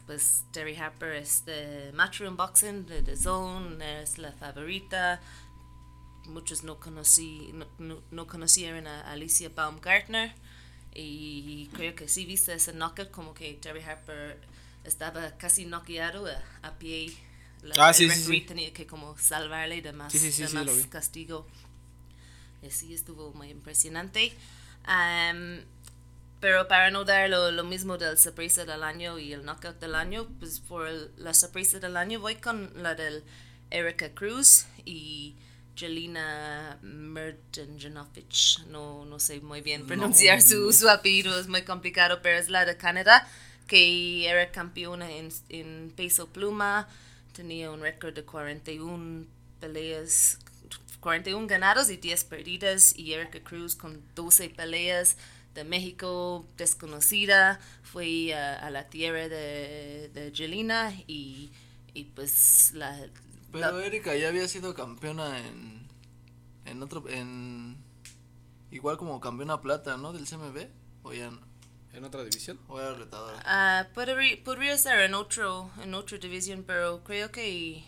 pues 0.06 0.44
Terry 0.52 0.76
Harper 0.76 1.14
es 1.14 1.46
de 1.46 1.92
Matchroom 1.94 2.36
Boxing, 2.36 2.86
de 2.88 3.04
The 3.04 3.16
Zone, 3.16 4.02
es 4.02 4.18
la 4.18 4.32
favorita. 4.32 5.22
Muchos 6.26 6.64
no, 6.64 6.80
conocí, 6.80 7.54
no, 7.78 8.02
no 8.10 8.28
conocieron 8.28 8.88
a 8.88 9.12
Alicia 9.12 9.50
Baumgartner. 9.50 10.34
Y 10.94 11.70
creo 11.74 11.94
que 11.96 12.08
sí 12.08 12.26
viste 12.26 12.54
ese 12.54 12.74
knockout, 12.74 13.12
como 13.12 13.34
que 13.34 13.54
Terry 13.54 13.84
Harper 13.84 14.40
estaba 14.84 15.38
casi 15.38 15.66
noqueado 15.66 16.26
a, 16.64 16.72
pie. 16.80 17.16
La, 17.62 17.90
ah, 17.90 17.94
sí, 17.94 18.10
sí, 18.10 18.42
tenía 18.42 18.72
que 18.72 18.88
como 18.88 19.18
salvarle 19.18 19.82
de 19.82 19.92
más, 19.92 20.14
castigo. 20.90 21.46
Y 22.62 22.72
sí, 22.72 22.94
estuvo 22.94 23.34
muy 23.34 23.50
impresionante. 23.50 24.34
pero 26.40 26.68
para 26.68 26.90
no 26.92 27.04
dar 27.04 27.30
lo, 27.30 27.52
lo, 27.52 27.64
mismo 27.64 27.98
del 27.98 28.18
sorpresa 28.18 28.66
del 28.66 28.84
año 28.84 29.20
y 29.20 29.34
el 29.34 29.44
knockout 29.44 29.80
del 29.80 29.96
año, 29.96 30.28
pues 30.40 30.60
por 30.62 30.90
la 31.18 31.34
sorpresa 31.34 31.80
del 31.80 31.98
año 31.98 32.20
voy 32.20 32.36
con 32.36 32.72
la 32.82 32.96
del 32.96 33.24
Erika 33.72 34.10
Cruz 34.14 34.66
y 34.86 35.36
Jelina 35.80 36.78
Merdjanovic. 36.82 38.68
No, 38.68 39.06
no 39.06 39.20
sé 39.20 39.40
muy 39.40 39.62
bien 39.62 39.86
pronunciar 39.86 40.42
su, 40.42 40.72
su, 40.74 40.90
apellido, 40.90 41.40
es 41.40 41.48
muy 41.48 41.64
complicado, 41.64 42.20
pero 42.22 42.38
es 42.38 42.50
la 42.50 42.66
de 42.66 42.76
Canadá, 42.76 43.28
que 43.68 44.28
era 44.28 44.52
campeona 44.52 45.10
en, 45.10 45.30
en 45.50 45.94
peso 45.96 46.28
pluma, 46.28 46.88
tenía 47.40 47.72
un 47.72 47.80
récord 47.80 48.14
de 48.14 48.26
41 48.26 49.26
peleas, 49.62 50.40
41 51.00 51.48
ganados 51.48 51.90
y 51.90 51.96
10 51.96 52.26
perdidas, 52.26 52.94
y 52.98 53.14
Erika 53.14 53.42
Cruz 53.42 53.78
con 53.78 54.02
12 54.14 54.50
peleas 54.50 55.16
de 55.56 55.64
México 55.64 56.46
desconocida, 56.58 57.62
fue 57.82 58.34
a, 58.34 58.70
la 58.72 58.90
tierra 58.90 59.30
de, 59.30 60.10
de 60.14 60.34
y, 61.08 61.50
y 61.94 62.04
pues 62.14 62.72
la 62.74 63.00
pero 63.52 63.80
Erika 63.80 64.16
ya 64.16 64.28
había 64.28 64.48
sido 64.48 64.74
campeona 64.74 65.40
en. 65.40 65.88
En 66.66 66.84
otro. 66.84 67.08
En. 67.10 67.78
Igual 68.72 68.98
como 68.98 69.20
campeona 69.20 69.62
plata, 69.62 69.98
¿no? 69.98 70.14
Del 70.14 70.28
CMB. 70.28 70.68
O 71.04 71.14
ya 71.14 71.32
no. 71.32 71.49
¿En 71.94 72.04
otra 72.04 72.24
división? 72.24 72.60
O 72.68 72.80
era 72.80 72.94
retadora. 72.94 73.42
Ah, 73.46 73.88
podría, 73.94 74.44
podría 74.44 74.78
ser 74.78 75.00
en 75.00 75.14
otro. 75.14 75.72
En 75.82 75.94
otra 75.94 76.18
división, 76.18 76.64
pero 76.66 77.04
creo 77.04 77.32
que. 77.32 77.84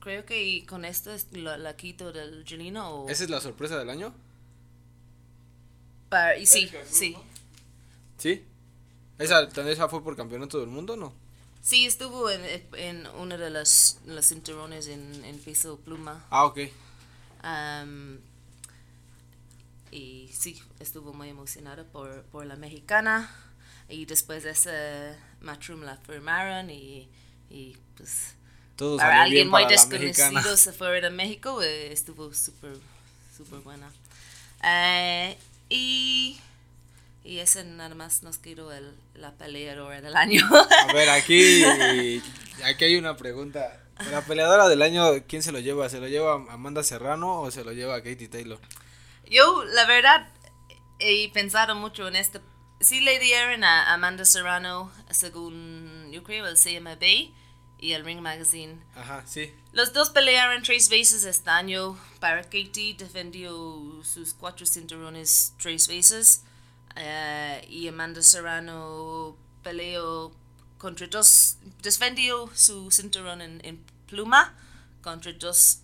Creo 0.00 0.24
que 0.24 0.64
con 0.66 0.84
esto 0.84 1.12
es 1.12 1.28
la, 1.32 1.76
quito 1.76 2.12
del 2.12 2.44
Gelino. 2.46 3.06
¿Esa 3.08 3.24
es 3.24 3.30
la 3.30 3.40
sorpresa 3.40 3.78
del 3.78 3.90
año? 3.90 4.14
Para, 6.08 6.36
y 6.36 6.46
sí, 6.46 6.70
sí. 6.86 7.16
¿Sí? 8.18 8.44
¿Esa, 9.18 9.42
¿Esa 9.44 9.88
fue 9.88 10.02
por 10.02 10.16
campeonato 10.16 10.58
del 10.58 10.68
mundo 10.68 10.96
no? 10.96 11.14
Sí, 11.60 11.86
estuvo 11.86 12.28
en, 12.28 12.42
en 12.74 13.06
uno 13.18 13.38
de 13.38 13.50
los, 13.50 13.98
los 14.06 14.26
cinturones 14.26 14.88
en, 14.88 15.24
en 15.24 15.38
peso 15.38 15.78
pluma. 15.78 16.26
Ah, 16.30 16.46
ok. 16.46 16.58
Y 19.92 20.28
sí, 20.32 20.60
estuvo 20.80 21.12
muy 21.12 21.28
emocionada 21.28 21.84
por, 21.84 22.24
por 22.24 22.44
la 22.44 22.56
mexicana. 22.56 23.30
Y 23.88 24.06
después 24.06 24.42
de 24.42 24.50
ese 24.50 25.14
matchroom 25.40 25.82
la 25.82 25.96
firmaron 25.98 26.70
y, 26.70 27.08
y 27.50 27.76
pues... 27.96 28.34
Para 28.96 29.22
alguien 29.22 29.48
muy 29.48 29.64
desconocido 29.66 30.56
se 30.56 30.72
fue 30.72 31.00
de 31.00 31.10
México, 31.10 31.62
eh, 31.62 31.92
estuvo 31.92 32.34
súper, 32.34 32.76
súper 33.36 33.60
buena. 33.60 33.92
Eh, 34.64 35.36
y 35.68 36.40
y 37.24 37.38
ese 37.38 37.62
nada 37.64 37.94
más 37.94 38.22
nos 38.24 38.38
quedó 38.38 38.72
el, 38.72 38.92
la 39.14 39.32
peleadora 39.32 40.00
del 40.00 40.16
año. 40.16 40.44
A 40.88 40.92
ver, 40.92 41.08
aquí, 41.10 41.62
aquí 42.64 42.84
hay 42.84 42.96
una 42.96 43.16
pregunta. 43.16 43.80
La 44.10 44.22
peleadora 44.22 44.68
del 44.68 44.82
año, 44.82 45.04
¿quién 45.28 45.42
se 45.42 45.52
lo 45.52 45.60
lleva? 45.60 45.88
¿Se 45.88 46.00
lo 46.00 46.08
lleva 46.08 46.34
Amanda 46.50 46.82
Serrano 46.82 47.40
o 47.40 47.50
se 47.52 47.62
lo 47.62 47.72
lleva 47.72 48.02
Katie 48.02 48.26
Taylor? 48.26 48.58
Yo, 49.30 49.64
la 49.64 49.86
verdad, 49.86 50.28
he 50.98 51.30
pensado 51.32 51.74
mucho 51.74 52.08
en 52.08 52.16
esto. 52.16 52.40
Sí 52.80 53.00
le 53.00 53.18
dieron 53.18 53.64
a 53.64 53.92
Amanda 53.92 54.24
Serrano, 54.24 54.90
según 55.10 56.10
yo 56.10 56.22
creo 56.24 56.46
el 56.46 56.56
CMB 56.56 57.32
y 57.78 57.92
el 57.92 58.04
Ring 58.04 58.20
Magazine. 58.20 58.80
Ajá, 58.94 59.24
sí. 59.26 59.52
Los 59.72 59.92
dos 59.92 60.10
pelearon 60.10 60.62
tres 60.62 60.88
veces 60.88 61.24
este 61.24 61.50
año. 61.50 61.98
Para 62.20 62.42
Katie 62.42 62.94
defendió 62.96 64.02
sus 64.04 64.34
cuatro 64.34 64.66
cinturones 64.66 65.54
tres 65.60 65.88
veces. 65.88 66.44
Eh, 66.96 67.66
y 67.68 67.88
Amanda 67.88 68.22
Serrano 68.22 69.36
peleó 69.62 70.32
contra 70.78 71.06
dos, 71.06 71.58
defendió 71.80 72.50
su 72.54 72.90
cinturón 72.90 73.40
en, 73.40 73.84
pluma 74.06 74.54
contra 75.00 75.32
dos 75.32 75.80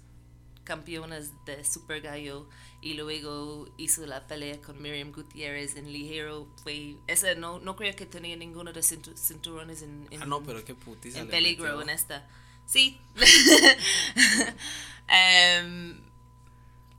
campeones 0.65 1.31
de 1.47 1.65
Super 1.65 2.03
Gallo 2.03 2.49
y 2.81 2.95
luego 2.95 3.69
hizo 3.77 4.07
la 4.07 4.27
pelea 4.27 4.61
con 4.61 4.81
Miriam 4.81 5.11
Gutiérrez 5.13 5.77
en 5.77 5.93
ligero 5.93 6.47
fue 6.63 6.97
esa 7.09 7.35
no 7.35 7.59
no 7.59 7.75
creo 7.75 7.95
que 7.97 8.07
tenía 8.07 8.37
ninguno 8.37 8.73
de 8.73 8.83
cinturones 8.83 9.83
en, 9.83 10.09
ah 10.21 10.27
no 10.27 10.43
pero 10.43 10.65
qué 10.65 10.77
en 11.15 11.29
peligro 11.29 11.83
en 11.83 11.91
esta. 11.91 12.29
Sí. 12.67 13.01
Em, 15.11 16.03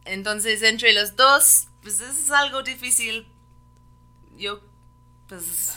entonces 0.04 0.64
entre 0.64 0.94
los 0.94 1.16
dos 1.16 1.68
pues 1.82 2.02
es 2.02 2.30
algo 2.32 2.64
difícil. 2.64 3.28
Yo, 4.38 4.62
pues... 5.28 5.76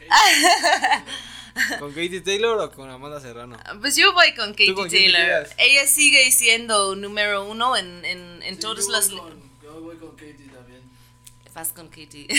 ¿Con 1.78 1.90
Katie 1.90 2.20
Taylor 2.20 2.58
o 2.58 2.70
con 2.70 2.88
Amanda 2.90 3.20
Serrano? 3.20 3.58
Pues 3.80 3.96
yo 3.96 4.12
voy 4.12 4.34
con 4.34 4.50
Katie 4.52 4.74
Taylor. 4.74 5.48
Ella 5.58 5.86
sigue 5.86 6.30
siendo 6.30 6.94
número 6.96 7.44
uno 7.46 7.76
en, 7.76 8.04
en, 8.04 8.42
en 8.42 8.58
todos 8.58 8.88
los... 8.88 9.10
yo 9.10 9.80
voy 9.80 9.96
con 9.96 10.12
Katie 10.12 10.48
también. 10.52 10.82
Fast 11.52 11.74
con 11.74 11.88
Katie. 11.88 12.26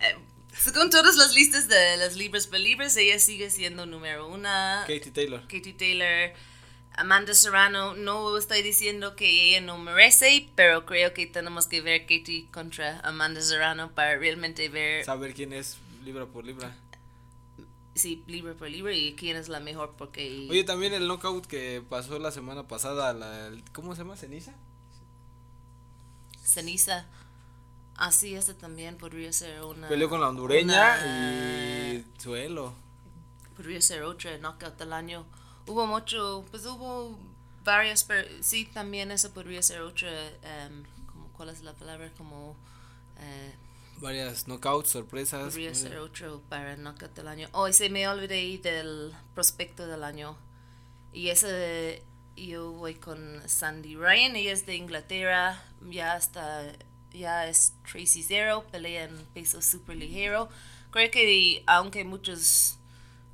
Eh, 0.00 0.16
Según 0.56 0.90
todas 0.90 1.16
las 1.16 1.34
listas 1.34 1.68
de 1.68 1.96
las 1.98 2.16
libres 2.16 2.50
libres, 2.50 2.96
ella 2.96 3.18
sigue 3.18 3.50
siendo 3.50 3.86
número 3.86 4.26
una. 4.26 4.84
Katie 4.86 5.12
Taylor. 5.12 5.42
Katie 5.42 5.74
Taylor. 5.74 6.32
Amanda 6.96 7.32
Serrano, 7.32 7.94
no 7.94 8.36
estoy 8.36 8.62
diciendo 8.62 9.14
que 9.14 9.50
ella 9.50 9.60
no 9.60 9.78
merece, 9.78 10.48
pero 10.56 10.84
creo 10.84 11.14
que 11.14 11.26
tenemos 11.26 11.68
que 11.68 11.80
ver 11.80 12.02
Katie 12.02 12.46
contra 12.50 12.98
Amanda 13.00 13.40
Serrano 13.40 13.92
para 13.92 14.18
realmente 14.18 14.68
ver 14.68 15.04
Saber 15.04 15.32
quién 15.32 15.52
es 15.52 15.76
libra 16.04 16.26
por 16.26 16.44
libra. 16.44 16.76
Si 17.98 18.22
libra 18.26 18.54
por 18.54 18.68
libra 18.70 18.92
y 18.94 19.14
quién 19.14 19.36
es 19.36 19.48
la 19.48 19.60
mejor 19.60 19.94
porque 19.98 20.46
Oye, 20.50 20.64
también 20.64 20.94
el 20.94 21.06
knockout 21.08 21.46
que 21.46 21.82
pasó 21.88 22.18
la 22.18 22.30
semana 22.30 22.66
pasada, 22.68 23.12
la, 23.12 23.50
¿cómo 23.72 23.94
se 23.94 24.02
llama? 24.02 24.16
¿Ceniza? 24.16 24.52
ceniza. 26.42 27.06
Así 27.96 28.34
ese 28.34 28.54
también 28.54 28.96
podría 28.96 29.32
ser 29.32 29.62
una. 29.64 29.88
Peleó 29.88 30.08
con 30.08 30.20
la 30.20 30.28
hondureña 30.28 30.98
una- 31.02 31.94
y 31.94 32.04
suelo. 32.18 32.72
podría 33.56 33.80
ser 33.82 34.02
otra 34.04 34.38
knockout 34.38 34.78
del 34.78 34.92
año. 34.92 35.26
Hubo 35.66 35.86
mucho, 35.86 36.44
pues 36.50 36.64
hubo 36.64 37.18
varias, 37.64 38.04
pero 38.04 38.26
sí, 38.40 38.66
también 38.66 39.10
eso 39.10 39.32
podría 39.34 39.62
ser 39.62 39.80
otra, 39.82 40.08
em, 40.42 40.84
como, 41.06 41.28
¿cuál 41.32 41.48
es 41.50 41.62
la 41.62 41.72
palabra? 41.74 42.10
Como, 42.16 42.56
eh, 43.18 43.54
Varias 44.00 44.46
knockouts, 44.46 44.90
sorpresas. 44.90 45.44
podría 45.44 45.74
ser 45.74 45.98
otro 45.98 46.40
para 46.48 46.76
knockout 46.76 47.14
del 47.14 47.28
año. 47.28 47.48
Oh, 47.52 47.68
y 47.68 47.72
se 47.72 47.90
me 47.90 48.06
olvidé 48.08 48.58
del 48.58 49.12
prospecto 49.34 49.86
del 49.86 50.04
año. 50.04 50.36
Y 51.12 51.28
ese, 51.28 52.02
yo 52.36 52.72
voy 52.72 52.94
con 52.94 53.42
Sandy 53.48 53.96
Ryan, 53.96 54.36
ella 54.36 54.52
es 54.52 54.66
de 54.66 54.76
Inglaterra, 54.76 55.62
ya 55.90 56.16
está, 56.16 56.72
ya 57.12 57.48
es 57.48 57.72
Tracy 57.90 58.22
Zero, 58.22 58.64
pelea 58.70 59.04
en 59.04 59.16
peso 59.34 59.60
super 59.62 59.96
ligero. 59.96 60.48
Creo 60.90 61.10
que 61.10 61.62
aunque 61.66 62.04
muchos 62.04 62.78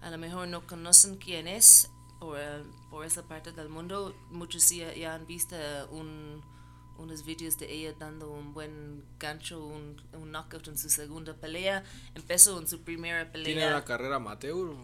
a 0.00 0.10
lo 0.10 0.18
mejor 0.18 0.48
no 0.48 0.66
conocen 0.66 1.16
quién 1.16 1.48
es 1.48 1.90
por, 2.18 2.38
por 2.90 3.04
esa 3.04 3.22
parte 3.22 3.52
del 3.52 3.68
mundo, 3.68 4.14
muchos 4.30 4.68
ya, 4.70 4.94
ya 4.94 5.14
han 5.14 5.26
visto 5.26 5.56
un, 5.90 6.42
unos 6.98 7.24
vídeos 7.24 7.58
de 7.58 7.72
ella 7.72 7.94
dando 7.98 8.30
un 8.30 8.52
buen 8.54 9.04
gancho, 9.18 9.64
un, 9.64 10.00
un 10.12 10.30
knockout 10.32 10.68
en 10.68 10.78
su 10.78 10.88
segunda 10.90 11.34
pelea. 11.34 11.84
Empezó 12.14 12.58
en 12.60 12.68
su 12.68 12.80
primera 12.82 13.30
pelea. 13.32 13.46
¿Tiene 13.46 13.66
una 13.68 13.84
carrera 13.84 14.16
amateur? 14.16 14.74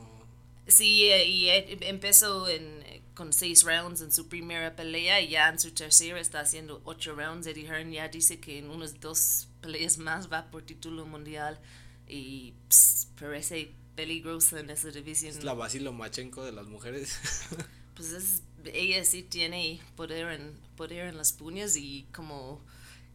Sí, 0.67 1.05
eh, 1.11 1.27
y 1.27 1.49
eh, 1.49 1.79
empezó 1.89 2.49
en, 2.49 2.85
con 3.15 3.33
seis 3.33 3.65
rounds 3.65 4.01
en 4.03 4.13
su 4.13 4.29
primera 4.29 4.77
pelea 4.77 5.21
y 5.21 5.29
ya 5.31 5.49
en 5.49 5.59
su 5.59 5.73
tercera 5.73 6.21
está 6.21 6.41
haciendo 6.41 6.81
ocho 6.85 7.15
rounds. 7.15 7.47
Eddie 7.47 7.67
Hearn 7.67 7.91
ya 7.91 8.09
dice 8.09 8.39
que 8.41 8.59
en 8.59 8.71
unas 8.71 9.01
dos 9.01 9.49
peleas 9.61 9.99
más 9.99 10.31
va 10.33 10.51
por 10.51 10.63
título 10.63 11.07
mundial 11.07 11.59
y 12.07 12.55
ps, 12.69 13.09
parece 13.19 13.73
peligroso 13.97 14.59
en 14.59 14.71
esa 14.71 14.91
división. 14.91 15.31
Es 15.37 15.43
la 15.45 15.55
Basilo 15.55 15.93
Machenko 15.93 16.45
de 16.45 16.53
las 16.53 16.67
mujeres. 16.67 17.19
Pues 17.97 18.13
es- 18.13 18.43
ella 18.67 19.05
sí 19.05 19.23
tiene 19.23 19.81
poder 19.97 20.29
en, 20.41 20.53
poder 20.77 21.07
en 21.09 21.17
las 21.17 21.33
puñas 21.33 21.77
y 21.77 22.07
como 22.15 22.61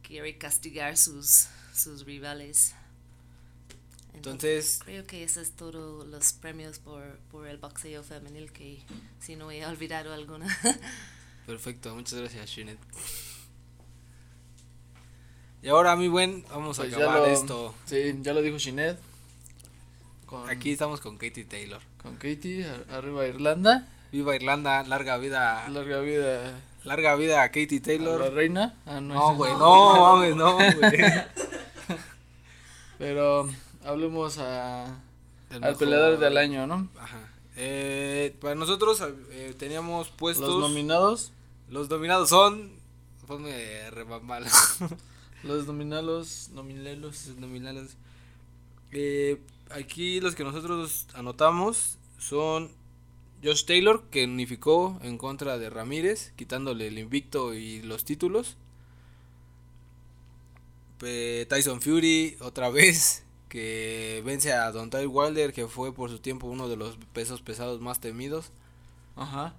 quiere 0.03 0.37
castigar 0.37 0.97
sus, 0.97 1.47
sus 1.73 2.05
rivales. 2.05 2.73
Entonces, 4.13 4.79
Creo 4.83 5.05
que 5.05 5.23
eso 5.23 5.41
es 5.41 5.51
todo 5.51 6.05
los 6.05 6.31
premios 6.33 6.79
por, 6.79 7.17
por 7.31 7.47
el 7.47 7.57
boxeo 7.57 8.01
femenil 8.03 8.51
que 8.51 8.81
si 9.19 9.35
no 9.35 9.51
he 9.51 9.65
olvidado 9.65 10.13
alguna. 10.13 10.47
perfecto, 11.45 11.93
muchas 11.93 12.19
gracias, 12.19 12.49
Shinet. 12.49 12.77
Y 15.61 15.67
ahora, 15.69 15.95
mi 15.95 16.07
buen, 16.07 16.43
vamos 16.49 16.77
a 16.79 16.83
Pues 16.83 16.91
ya 16.91 16.97
acabar 16.99 17.19
lo, 17.19 17.25
esto. 17.33 17.75
Sí, 17.85 18.15
ya 18.21 18.33
lo 18.33 18.41
dijo 18.41 18.57
Shinet. 18.57 18.99
Con, 20.27 20.49
Aquí 20.49 20.71
estamos 20.71 21.01
con 21.01 21.17
Katie 21.17 21.45
Taylor. 21.45 21.81
con 22.01 22.15
Katie, 22.15 22.65
ar- 22.65 22.85
arriba 22.89 23.27
Irlanda. 23.27 23.87
Viva 24.15 24.33
Irlanda, 24.33 24.81
larga 24.83 25.17
vida. 25.17 25.67
Larga 25.67 25.99
vida 25.99 26.57
Larga 26.85 27.15
vida 27.17 27.43
a 27.43 27.49
Katie 27.49 27.77
a 27.77 27.79
la 27.79 27.83
Taylor. 27.85 28.33
reina. 28.33 28.73
Ah, 28.85 29.01
No, 29.01 29.35
güey, 29.35 29.51
no, 29.51 30.15
mames, 30.15 30.35
no, 30.37 30.53
güey. 30.55 30.71
Pero 32.97 33.49
hablemos 33.83 34.37
a, 34.37 34.85
El 35.49 35.55
al 35.55 35.61
mejor- 35.61 35.77
peleador 35.77 36.19
del 36.19 36.37
año, 36.37 36.65
¿no? 36.65 36.87
Ajá. 36.97 37.29
Eh, 37.57 38.35
para 38.39 38.55
nosotros 38.55 39.03
eh, 39.31 39.53
teníamos 39.57 40.07
puestos. 40.09 40.47
Los 40.47 40.61
nominados. 40.69 41.33
Los 41.69 41.89
dominados 41.89 42.29
son. 42.29 42.71
Ponme 43.27 43.89
rebambal. 43.91 44.45
Los 45.43 45.67
nominados. 45.67 46.49
Nominelos. 46.53 47.27
Los 47.27 47.37
nominales. 47.37 47.97
Eh, 48.93 49.41
aquí 49.71 50.21
los 50.21 50.35
que 50.35 50.45
nosotros 50.45 51.07
anotamos 51.15 51.97
son 52.17 52.71
Josh 53.43 53.65
Taylor, 53.65 54.03
que 54.09 54.25
unificó 54.25 55.00
en 55.03 55.17
contra 55.17 55.57
de 55.57 55.69
Ramírez, 55.69 56.33
quitándole 56.35 56.87
el 56.87 56.98
invicto 56.98 57.53
y 57.53 57.81
los 57.81 58.05
títulos. 58.05 58.57
Tyson 60.98 61.81
Fury, 61.81 62.37
otra 62.39 62.69
vez, 62.71 63.24
que 63.50 64.21
vence 64.25 64.53
a 64.53 64.71
Don 64.71 64.89
Ty 64.89 65.05
Wilder, 65.05 65.53
que 65.53 65.67
fue 65.67 65.93
por 65.93 66.09
su 66.09 66.19
tiempo 66.19 66.48
uno 66.48 66.67
de 66.67 66.77
los 66.77 66.98
pesos 67.13 67.41
pesados 67.41 67.81
más 67.81 68.00
temidos. 68.00 68.51
Ajá. 69.15 69.55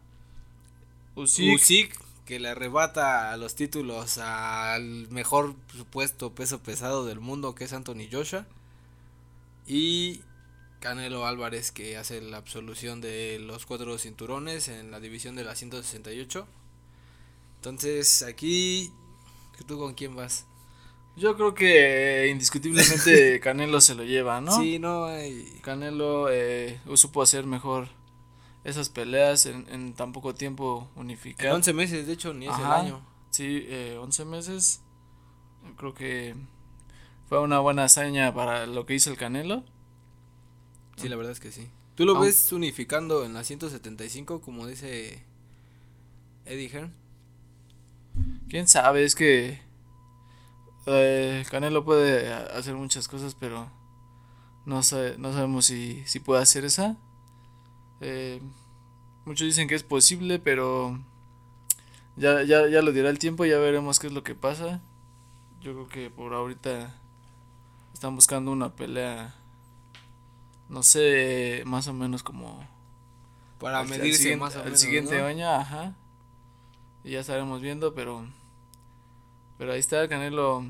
Usyk. 1.14 1.54
Usyk, 1.54 2.00
que 2.24 2.40
le 2.40 2.48
arrebata 2.48 3.36
los 3.36 3.54
títulos 3.54 4.18
al 4.18 5.08
mejor 5.08 5.54
supuesto 5.74 6.34
peso 6.34 6.58
pesado 6.60 7.06
del 7.06 7.20
mundo, 7.20 7.54
que 7.54 7.64
es 7.64 7.72
Anthony 7.72 8.08
Joshua. 8.10 8.46
Y 9.66 10.20
Canelo 10.86 11.26
Álvarez, 11.26 11.72
que 11.72 11.96
hace 11.96 12.20
la 12.20 12.36
absolución 12.36 13.00
de 13.00 13.40
los 13.40 13.66
cuatro 13.66 13.98
cinturones 13.98 14.68
en 14.68 14.92
la 14.92 15.00
división 15.00 15.34
de 15.34 15.42
las 15.42 15.58
168. 15.58 16.46
Entonces, 17.56 18.22
aquí, 18.22 18.92
¿tú 19.66 19.80
con 19.80 19.94
quién 19.94 20.14
vas? 20.14 20.46
Yo 21.16 21.34
creo 21.34 21.54
que 21.54 22.28
indiscutiblemente 22.30 23.40
Canelo 23.42 23.80
se 23.80 23.96
lo 23.96 24.04
lleva, 24.04 24.40
¿no? 24.40 24.56
Sí, 24.56 24.78
no 24.78 25.06
hay. 25.06 25.58
Canelo 25.60 26.28
eh, 26.30 26.78
supo 26.94 27.20
hacer 27.20 27.46
mejor 27.46 27.88
esas 28.62 28.88
peleas 28.88 29.46
en, 29.46 29.66
en 29.68 29.92
tan 29.92 30.12
poco 30.12 30.36
tiempo 30.36 30.88
unificar. 30.94 31.46
En 31.46 31.52
11 31.54 31.72
meses, 31.72 32.06
de 32.06 32.12
hecho, 32.12 32.32
ni 32.32 32.46
es 32.46 32.56
el 32.56 32.64
año. 32.64 33.04
Sí, 33.30 33.66
eh, 33.66 33.98
11 34.00 34.24
meses. 34.24 34.82
Creo 35.76 35.94
que 35.94 36.36
fue 37.28 37.40
una 37.40 37.58
buena 37.58 37.82
hazaña 37.82 38.32
para 38.32 38.66
lo 38.66 38.86
que 38.86 38.94
hizo 38.94 39.10
el 39.10 39.16
Canelo. 39.16 39.64
Sí, 40.96 41.08
la 41.08 41.16
verdad 41.16 41.32
es 41.32 41.40
que 41.40 41.52
sí. 41.52 41.68
¿Tú 41.94 42.04
lo 42.04 42.18
ves 42.18 42.52
unificando 42.52 43.24
en 43.24 43.34
la 43.34 43.44
175, 43.44 44.40
como 44.40 44.66
dice 44.66 45.22
Eddie 46.44 46.68
Hearn? 46.68 46.92
Quién 48.48 48.68
sabe, 48.68 49.04
es 49.04 49.14
que 49.14 49.60
eh, 50.86 51.44
Canelo 51.50 51.84
puede 51.84 52.32
hacer 52.32 52.74
muchas 52.74 53.08
cosas, 53.08 53.34
pero 53.34 53.70
no, 54.64 54.82
sa- 54.82 55.16
no 55.18 55.32
sabemos 55.32 55.66
si, 55.66 56.02
si 56.06 56.20
puede 56.20 56.42
hacer 56.42 56.64
esa. 56.64 56.96
Eh, 58.00 58.40
muchos 59.24 59.46
dicen 59.46 59.68
que 59.68 59.74
es 59.74 59.82
posible, 59.82 60.38
pero 60.38 60.98
ya, 62.16 62.42
ya, 62.42 62.68
ya 62.68 62.82
lo 62.82 62.92
dirá 62.92 63.10
el 63.10 63.18
tiempo, 63.18 63.44
ya 63.44 63.58
veremos 63.58 63.98
qué 63.98 64.06
es 64.06 64.12
lo 64.12 64.22
que 64.22 64.34
pasa. 64.34 64.80
Yo 65.60 65.72
creo 65.72 65.88
que 65.88 66.10
por 66.10 66.34
ahorita 66.34 66.94
están 67.92 68.14
buscando 68.14 68.52
una 68.52 68.74
pelea, 68.76 69.34
no 70.68 70.82
sé, 70.82 71.62
más 71.66 71.86
o 71.88 71.92
menos 71.92 72.22
como 72.22 72.66
Para 73.58 73.78
al- 73.80 73.84
al 73.84 73.90
medirse 73.90 74.18
siguiente- 74.22 74.44
más 74.44 74.56
o 74.56 74.64
menos. 74.64 74.80
siguiente 74.80 75.18
¿no? 75.18 75.26
año, 75.26 75.48
ajá. 75.50 75.94
Y 77.04 77.10
ya 77.12 77.20
estaremos 77.20 77.60
viendo, 77.60 77.94
pero 77.94 78.26
pero 79.58 79.72
ahí 79.72 79.78
está 79.80 80.06
Canelo 80.08 80.64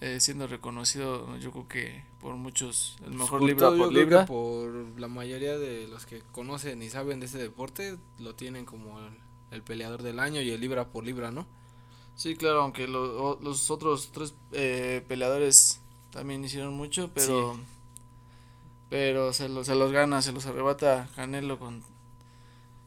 eh, 0.00 0.18
siendo 0.20 0.46
reconocido, 0.46 1.36
yo 1.38 1.50
creo 1.52 1.68
que 1.68 2.04
por 2.20 2.34
muchos 2.36 2.96
el 3.04 3.12
mejor 3.14 3.40
Por 3.40 3.48
libra 3.48 3.68
por 3.70 3.92
libra. 3.92 4.26
por 4.26 4.98
la 4.98 5.08
mayoría 5.08 5.58
de 5.58 5.86
los 5.88 6.06
que 6.06 6.22
conocen 6.32 6.82
y 6.82 6.88
saben 6.90 7.20
de 7.20 7.26
este 7.26 7.38
deporte, 7.38 7.98
lo 8.18 8.34
tienen 8.34 8.64
como 8.64 8.98
el, 9.00 9.18
el 9.50 9.62
peleador 9.62 10.02
del 10.02 10.18
año 10.18 10.40
y 10.40 10.50
el 10.50 10.60
libra 10.60 10.88
por 10.88 11.04
libra, 11.04 11.30
¿no? 11.30 11.46
Sí, 12.14 12.36
claro, 12.36 12.62
aunque 12.62 12.86
lo- 12.88 13.38
los 13.42 13.70
otros 13.70 14.10
tres 14.12 14.34
eh, 14.52 15.04
peleadores 15.08 15.80
también 16.10 16.44
hicieron 16.44 16.74
mucho, 16.74 17.10
pero 17.14 17.58
pero 18.92 19.32
se 19.32 19.48
los 19.48 19.68
se 19.68 19.74
los 19.74 19.90
gana, 19.90 20.20
se 20.20 20.32
los 20.32 20.44
arrebata 20.44 21.08
Canelo 21.16 21.58
con 21.58 21.82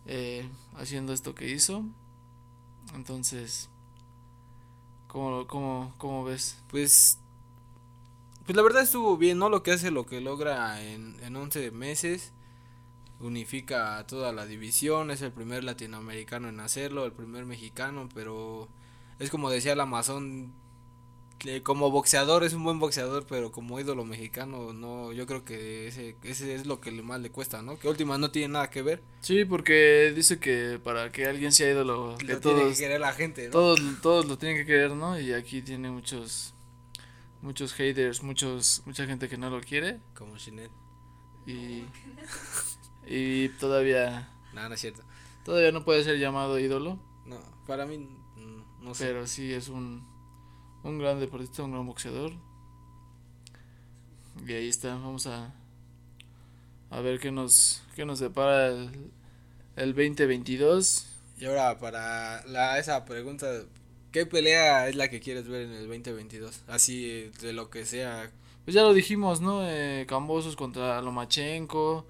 eh, 0.05 0.47
haciendo 0.75 1.13
esto 1.13 1.33
que 1.33 1.49
hizo. 1.49 1.83
Entonces, 2.93 3.71
¿cómo, 5.07 5.47
cómo, 5.47 5.95
cómo 5.97 6.23
ves? 6.23 6.61
Pues, 6.67 7.17
pues 8.45 8.55
la 8.55 8.61
verdad 8.61 8.83
estuvo 8.83 9.17
bien, 9.17 9.39
¿no? 9.39 9.49
Lo 9.49 9.63
que 9.63 9.71
hace, 9.71 9.89
lo 9.89 10.05
que 10.05 10.21
logra 10.21 10.79
en, 10.83 11.17
en 11.23 11.35
11 11.35 11.71
meses. 11.71 12.33
Unifica 13.19 13.97
a 13.97 14.05
toda 14.05 14.31
la 14.31 14.45
división, 14.45 15.09
es 15.09 15.23
el 15.23 15.31
primer 15.31 15.63
latinoamericano 15.63 16.49
en 16.49 16.59
hacerlo, 16.59 17.05
el 17.05 17.13
primer 17.13 17.45
mexicano, 17.45 18.09
pero 18.13 18.69
es 19.17 19.31
como 19.31 19.49
decía 19.49 19.73
el 19.73 19.79
Amazon, 19.79 20.53
como 21.63 21.91
boxeador 21.91 22.43
es 22.43 22.53
un 22.53 22.63
buen 22.63 22.79
boxeador, 22.79 23.25
pero 23.27 23.51
como 23.51 23.79
ídolo 23.79 24.03
mexicano, 24.05 24.73
no, 24.73 25.11
yo 25.13 25.27
creo 25.27 25.43
que 25.45 25.87
ese, 25.87 26.15
ese 26.23 26.55
es 26.55 26.65
lo 26.65 26.79
que 26.81 26.91
más 26.91 27.19
le 27.21 27.29
cuesta, 27.29 27.61
¿no? 27.61 27.77
Que 27.77 27.87
última 27.87 28.17
no 28.17 28.31
tiene 28.31 28.53
nada 28.53 28.69
que 28.69 28.81
ver. 28.81 29.03
Sí, 29.21 29.45
porque 29.45 30.11
dice 30.15 30.39
que 30.39 30.79
para 30.83 31.11
que 31.11 31.25
alguien 31.27 31.51
sea 31.51 31.69
ídolo, 31.71 32.15
que 32.17 32.25
Lo 32.25 32.39
tiene 32.39 32.59
todos, 32.61 32.73
que 32.77 32.83
querer 32.83 33.01
la 33.01 33.13
gente, 33.13 33.45
¿no? 33.45 33.51
todos, 33.51 33.79
todos 34.01 34.25
lo 34.25 34.37
tienen 34.37 34.57
que 34.57 34.65
querer, 34.65 34.91
¿no? 34.91 35.19
Y 35.19 35.33
aquí 35.33 35.61
tiene 35.61 35.91
muchos, 35.91 36.53
muchos 37.41 37.73
haters, 37.73 38.23
muchos, 38.23 38.81
mucha 38.85 39.05
gente 39.05 39.27
que 39.29 39.37
no 39.37 39.49
lo 39.49 39.61
quiere 39.61 39.99
Como 40.15 40.37
Shinet. 40.37 40.71
y, 41.45 41.83
y 43.07 43.49
todavía, 43.59 44.29
Nada, 44.53 44.69
no 44.69 44.75
es 44.75 44.81
cierto. 44.81 45.03
todavía 45.43 45.71
no 45.71 45.85
puede 45.85 46.03
ser 46.03 46.17
llamado 46.17 46.57
ídolo, 46.59 46.97
No, 47.25 47.37
para 47.67 47.85
mí, 47.85 47.99
mm, 47.99 48.83
no 48.83 48.95
sé. 48.95 49.05
pero 49.05 49.27
sí 49.27 49.53
es 49.53 49.67
un, 49.67 50.07
un 50.85 50.99
gran 50.99 51.19
deportista, 51.19 51.63
un 51.63 51.71
gran 51.71 51.85
boxeador. 51.85 52.31
Y 54.47 54.53
ahí 54.53 54.69
está, 54.69 54.89
vamos 54.89 55.27
a, 55.27 55.53
a 56.91 57.01
ver 57.01 57.19
qué 57.19 57.31
nos, 57.31 57.81
qué 57.95 58.05
nos 58.05 58.19
depara 58.19 58.67
el, 58.67 59.11
el 59.75 59.95
2022. 59.95 61.07
Y 61.39 61.45
ahora, 61.45 61.79
para 61.79 62.45
la, 62.45 62.77
esa 62.77 63.03
pregunta, 63.03 63.47
¿qué 64.11 64.25
pelea 64.25 64.87
es 64.87 64.95
la 64.95 65.09
que 65.09 65.19
quieres 65.19 65.47
ver 65.47 65.63
en 65.63 65.73
el 65.73 65.87
2022? 65.87 66.61
Así, 66.67 67.31
de 67.41 67.53
lo 67.53 67.69
que 67.69 67.85
sea. 67.85 68.29
Pues 68.63 68.75
ya 68.75 68.83
lo 68.83 68.93
dijimos, 68.93 69.41
¿no? 69.41 69.67
Eh, 69.67 70.05
Cambosos 70.07 70.55
contra 70.55 71.01
Lomachenko. 71.01 72.05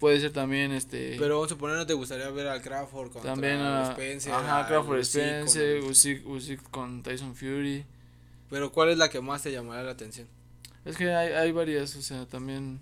Puede 0.00 0.20
ser 0.20 0.32
también 0.32 0.72
este. 0.72 1.16
Pero 1.18 1.36
vamos 1.36 1.46
a 1.46 1.54
suponer, 1.54 1.76
¿no 1.76 1.86
te 1.86 1.94
gustaría 1.94 2.28
ver 2.30 2.48
al 2.48 2.60
Crawford 2.60 3.12
contra 3.12 3.32
también 3.32 3.60
a, 3.60 3.92
Spencer? 3.92 4.32
Ajá, 4.32 4.80
Usyk 4.80 5.22
con 5.40 5.88
Usyk, 5.88 6.26
Usyk 6.26 6.70
con 6.70 7.02
Tyson 7.02 7.34
Fury. 7.34 7.86
Pero 8.50 8.72
¿cuál 8.72 8.90
es 8.90 8.98
la 8.98 9.08
que 9.10 9.20
más 9.20 9.42
te 9.42 9.52
llamará 9.52 9.82
la 9.82 9.92
atención? 9.92 10.28
Es 10.84 10.96
que 10.96 11.12
hay, 11.12 11.32
hay 11.32 11.52
varias, 11.52 11.96
o 11.96 12.02
sea, 12.02 12.26
también. 12.26 12.80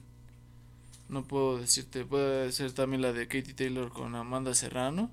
No 1.08 1.24
puedo 1.24 1.58
decirte. 1.58 2.04
Puede 2.04 2.50
ser 2.52 2.72
también 2.72 3.02
la 3.02 3.12
de 3.12 3.26
Katie 3.28 3.54
Taylor 3.54 3.90
con 3.92 4.14
Amanda 4.14 4.54
Serrano. 4.54 5.10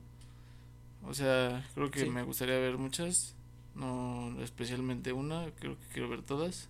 O 1.06 1.14
sea, 1.14 1.68
creo 1.74 1.90
que 1.92 2.02
Sí. 2.02 2.10
me 2.10 2.24
gustaría 2.24 2.58
ver 2.60 2.78
muchas. 2.78 3.34
No 3.76 4.36
especialmente 4.42 5.14
una, 5.14 5.46
creo 5.60 5.78
que 5.80 5.86
quiero 5.94 6.10
ver 6.10 6.22
todas. 6.22 6.68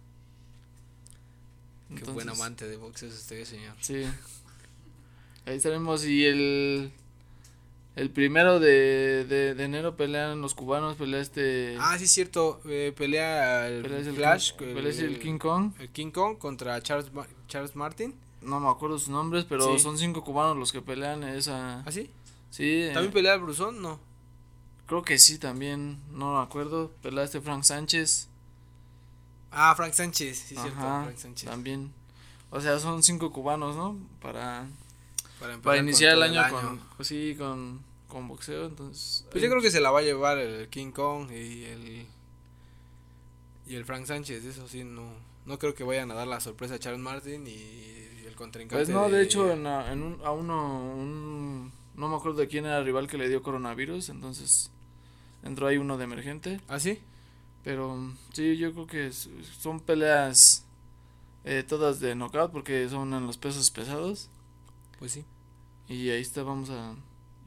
Qué 1.96 2.04
buen 2.12 2.30
amante 2.30 2.68
de 2.68 2.78
boxeo 2.78 3.10
es 3.10 3.16
usted, 3.16 3.44
señor. 3.44 3.76
Sí. 3.82 4.04
Ahí 5.46 5.58
estaremos 5.58 6.06
y 6.06 6.26
el 6.26 6.92
el 7.96 8.10
primero 8.10 8.60
de, 8.60 9.26
de, 9.28 9.54
de 9.54 9.64
enero 9.64 9.96
pelean 9.98 10.42
los 10.42 10.54
cubanos, 10.56 10.96
pelea 10.96 11.20
este 11.20 11.76
Ah, 11.80 11.98
sí, 11.98 12.06
es 12.06 12.12
cierto. 12.12 12.62
eh, 12.66 12.94
pelea 12.96 13.68
el 13.68 13.82
pelea 13.84 14.00
el 14.00 14.14
Flash. 14.16 14.54
Pelea 14.54 14.92
el 14.92 15.20
King 15.20 15.38
Kong. 15.38 15.74
el 15.80 15.90
King 15.90 16.12
Kong 16.12 16.38
contra 16.38 16.82
Charles, 16.82 17.12
Charles 17.48 17.76
Martin. 17.76 18.16
No 18.42 18.60
me 18.60 18.70
acuerdo 18.70 18.98
sus 18.98 19.10
nombres, 19.10 19.46
pero 19.48 19.74
Sí. 19.78 19.80
son 19.84 19.98
cinco 19.98 20.24
cubanos 20.24 20.58
los 20.58 20.72
que 20.72 20.82
pelean 20.82 21.24
esa. 21.24 21.82
¿Ah, 21.86 21.92
sí? 21.92 22.10
Sí, 22.50 22.64
eh, 22.84 22.92
¿También 22.94 23.14
pelea 23.14 23.34
el 23.36 23.42
Brusón? 23.42 23.82
No. 23.82 24.00
creo 24.88 25.04
que 25.04 25.18
sí 25.20 25.38
también, 25.38 26.02
no 26.12 26.36
me 26.38 26.42
acuerdo. 26.44 26.92
Pelea 27.02 27.24
este 27.24 27.40
Frank 27.40 27.64
Sánchez. 27.64 28.28
Ah, 29.52 29.74
Frank 29.76 29.94
Sánchez. 29.94 30.38
Sí, 30.38 30.56
es 30.56 30.62
cierto. 30.62 30.80
Ajá, 30.80 31.04
Frank 31.04 31.18
Sánchez. 31.18 31.50
también. 31.50 31.94
O 32.50 32.60
sea, 32.60 32.80
son 32.80 33.02
cinco 33.04 33.32
cubanos, 33.32 33.76
¿no? 33.78 33.98
Para 34.22 34.68
Para, 35.42 35.58
para 35.60 35.78
iniciar 35.80 36.14
el 36.14 36.20
todo 36.20 36.40
año, 36.42 36.50
con 36.62 36.80
pues 36.96 37.08
sí, 37.10 37.36
con 37.38 37.82
con 38.08 38.28
boxeo, 38.28 38.66
entonces 38.68 39.26
Pues 39.32 39.42
yo 39.44 39.50
creo 39.50 39.62
que 39.62 39.72
se 39.72 39.82
la 39.82 39.90
va 39.92 40.00
a 40.00 40.04
llevar 40.04 40.38
el 40.38 40.70
King 40.70 40.92
Kong 40.92 41.30
y 41.32 41.64
el. 41.66 42.06
Y 43.68 43.76
el 43.76 43.86
Frank 43.86 44.06
Sánchez. 44.06 44.44
Eso 44.46 44.68
sí, 44.68 44.84
no. 44.84 45.04
No 45.46 45.58
creo 45.58 45.74
que 45.74 45.84
vayan 45.84 46.12
a 46.12 46.14
dar 46.14 46.28
la 46.28 46.40
sorpresa 46.40 46.76
a 46.76 46.80
Charles 46.80 47.02
Martin 47.02 47.48
y, 47.48 47.52
y 47.52 48.24
el 48.28 48.36
contrincante. 48.36 48.76
Pues 48.86 48.90
no, 48.90 49.10
de 49.10 49.24
hecho 49.24 49.52
en, 49.52 49.66
a- 49.66 49.92
en 49.92 50.04
un, 50.04 50.20
a 50.24 50.32
uno, 50.32 50.94
un, 50.94 51.72
no 51.96 52.08
me 52.10 52.16
acuerdo 52.16 52.38
de 52.40 52.48
quién 52.48 52.66
era 52.66 52.78
el 52.80 52.86
rival 52.86 53.08
que 53.08 53.18
le 53.18 53.28
dio 53.28 53.42
coronavirus, 53.42 54.10
entonces 54.10 54.70
entró 55.44 55.66
ahí 55.68 55.78
uno 55.78 55.98
de 55.98 56.04
emergente, 56.04 56.62
¿Ah, 56.68 56.80
sí? 56.80 57.00
pero 57.64 58.14
sí, 58.34 58.56
yo 58.58 58.72
creo 58.74 58.86
que 58.88 59.12
son 59.12 59.80
peleas 59.80 60.64
eh, 61.44 61.64
todas 61.68 62.00
de 62.00 62.14
knockout 62.14 62.52
porque 62.52 62.88
son 62.88 63.14
en 63.16 63.26
los 63.26 63.38
pesos 63.38 63.72
pesados 63.72 64.30
Pues 65.02 65.12
sí. 65.14 65.26
y 65.90 66.10
ahí 66.12 66.22
está, 66.22 66.44
vamos 66.44 66.70
a, 66.70 66.94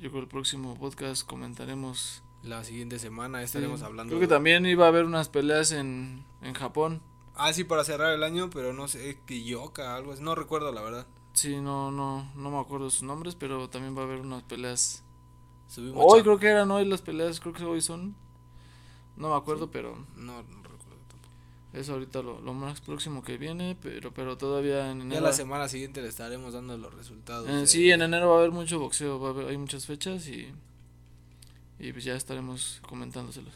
yo 0.00 0.10
creo 0.10 0.22
el 0.22 0.28
próximo 0.28 0.74
podcast 0.74 1.24
comentaremos. 1.26 2.22
La 2.42 2.62
siguiente 2.64 2.98
semana 2.98 3.42
estaremos 3.42 3.78
sí, 3.80 3.86
hablando. 3.86 4.10
Creo 4.10 4.20
que 4.20 4.26
de- 4.26 4.34
también 4.34 4.66
iba 4.66 4.84
a 4.84 4.88
haber 4.88 5.04
unas 5.06 5.28
peleas 5.30 5.70
en, 5.72 6.24
en 6.42 6.52
Japón, 6.54 7.00
Ah, 7.36 7.52
sí, 7.52 7.64
para 7.64 7.82
cerrar 7.84 8.12
el 8.12 8.22
año, 8.22 8.50
pero 8.50 8.72
no 8.72 8.86
sé, 8.88 9.18
Kiyoka, 9.26 9.96
algo 9.96 10.12
así. 10.12 10.22
No 10.22 10.34
recuerdo, 10.34 10.70
la 10.72 10.82
verdad. 10.82 11.06
sí, 11.32 11.56
no, 11.60 11.90
no, 11.90 12.30
no 12.34 12.50
me 12.50 12.58
acuerdo 12.58 12.90
sus 12.90 13.02
nombres, 13.04 13.34
pero 13.36 13.70
también 13.70 13.96
va 13.96 14.00
a 14.02 14.04
haber 14.04 14.20
unas 14.20 14.42
peleas 14.42 15.02
Subimos 15.68 16.04
Hoy 16.06 16.22
creo 16.22 16.38
que 16.38 16.48
eran 16.48 16.70
hoy 16.72 16.84
las 16.84 17.02
peleas, 17.02 17.38
creo 17.40 17.52
que 17.54 17.64
hoy 17.64 17.80
son. 17.80 18.14
No 19.16 19.30
me 19.30 19.36
acuerdo, 19.36 19.70
pero 19.70 19.96
No. 20.16 20.44
Es 21.74 21.88
ahorita 21.90 22.22
lo, 22.22 22.40
lo 22.40 22.54
más 22.54 22.80
próximo 22.80 23.22
que 23.22 23.36
viene, 23.36 23.76
pero 23.82 24.12
pero 24.14 24.38
todavía 24.38 24.90
en 24.90 24.98
Ya 25.00 25.04
enero. 25.04 25.20
la 25.26 25.32
semana 25.32 25.68
siguiente 25.68 26.00
le 26.00 26.08
estaremos 26.08 26.54
dando 26.54 26.78
los 26.78 26.94
resultados. 26.94 27.48
eh, 27.48 27.52
de- 27.52 27.66
sí, 27.66 27.90
en 27.90 28.00
enero 28.02 28.28
va 28.30 28.36
a 28.36 28.38
haber 28.38 28.52
mucho 28.52 28.78
boxeo, 28.78 29.18
va 29.20 29.28
a 29.28 29.30
haber, 29.32 29.48
hay 29.48 29.58
muchas 29.58 29.84
fechas 29.86 30.26
y 30.28 30.48
y 31.78 31.92
pues 31.92 32.04
ya 32.04 32.14
estaremos 32.14 32.80
comentándoselos. 32.88 33.52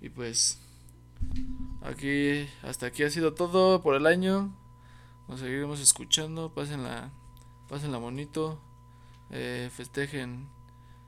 Y 0.00 0.08
pues 0.08 0.58
aquí 1.82 2.46
hasta 2.62 2.86
aquí 2.86 3.02
ha 3.02 3.10
sido 3.10 3.34
todo 3.34 3.82
por 3.82 3.94
el 3.94 4.06
año. 4.06 4.54
Nos 5.28 5.40
seguiremos 5.40 5.80
escuchando, 5.80 6.52
pásenla 6.54 7.10
pásenla 7.68 7.98
bonito. 7.98 8.60
Eh, 9.30 9.70
festejen 9.74 10.46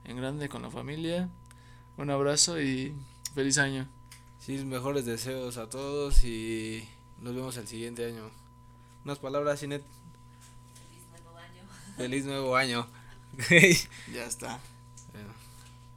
en 0.04 0.16
grande 0.16 0.48
con 0.48 0.62
la 0.62 0.70
familia. 0.70 1.28
Un 1.96 2.10
abrazo 2.10 2.60
y 2.60 2.94
feliz 3.34 3.58
año. 3.58 3.88
Sí, 4.48 4.64
mejores 4.64 5.04
deseos 5.04 5.58
a 5.58 5.68
todos 5.68 6.24
y 6.24 6.88
nos 7.20 7.34
vemos 7.34 7.54
el 7.58 7.68
siguiente 7.68 8.06
año. 8.06 8.30
Unas 9.04 9.18
palabras, 9.18 9.60
Sinet. 9.60 9.82
Feliz 10.88 11.04
nuevo 11.10 11.36
año. 11.36 11.62
Feliz 11.98 12.24
nuevo 12.24 12.56
año. 12.56 12.86
Ya 14.10 14.24
está. 14.24 14.58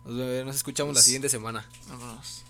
Bueno, 0.03 0.43
nos, 0.43 0.55
escuchamos 0.57 0.93
la 0.95 1.01
siguiente 1.01 1.29
semana. 1.29 1.65
Vámonos. 1.87 2.43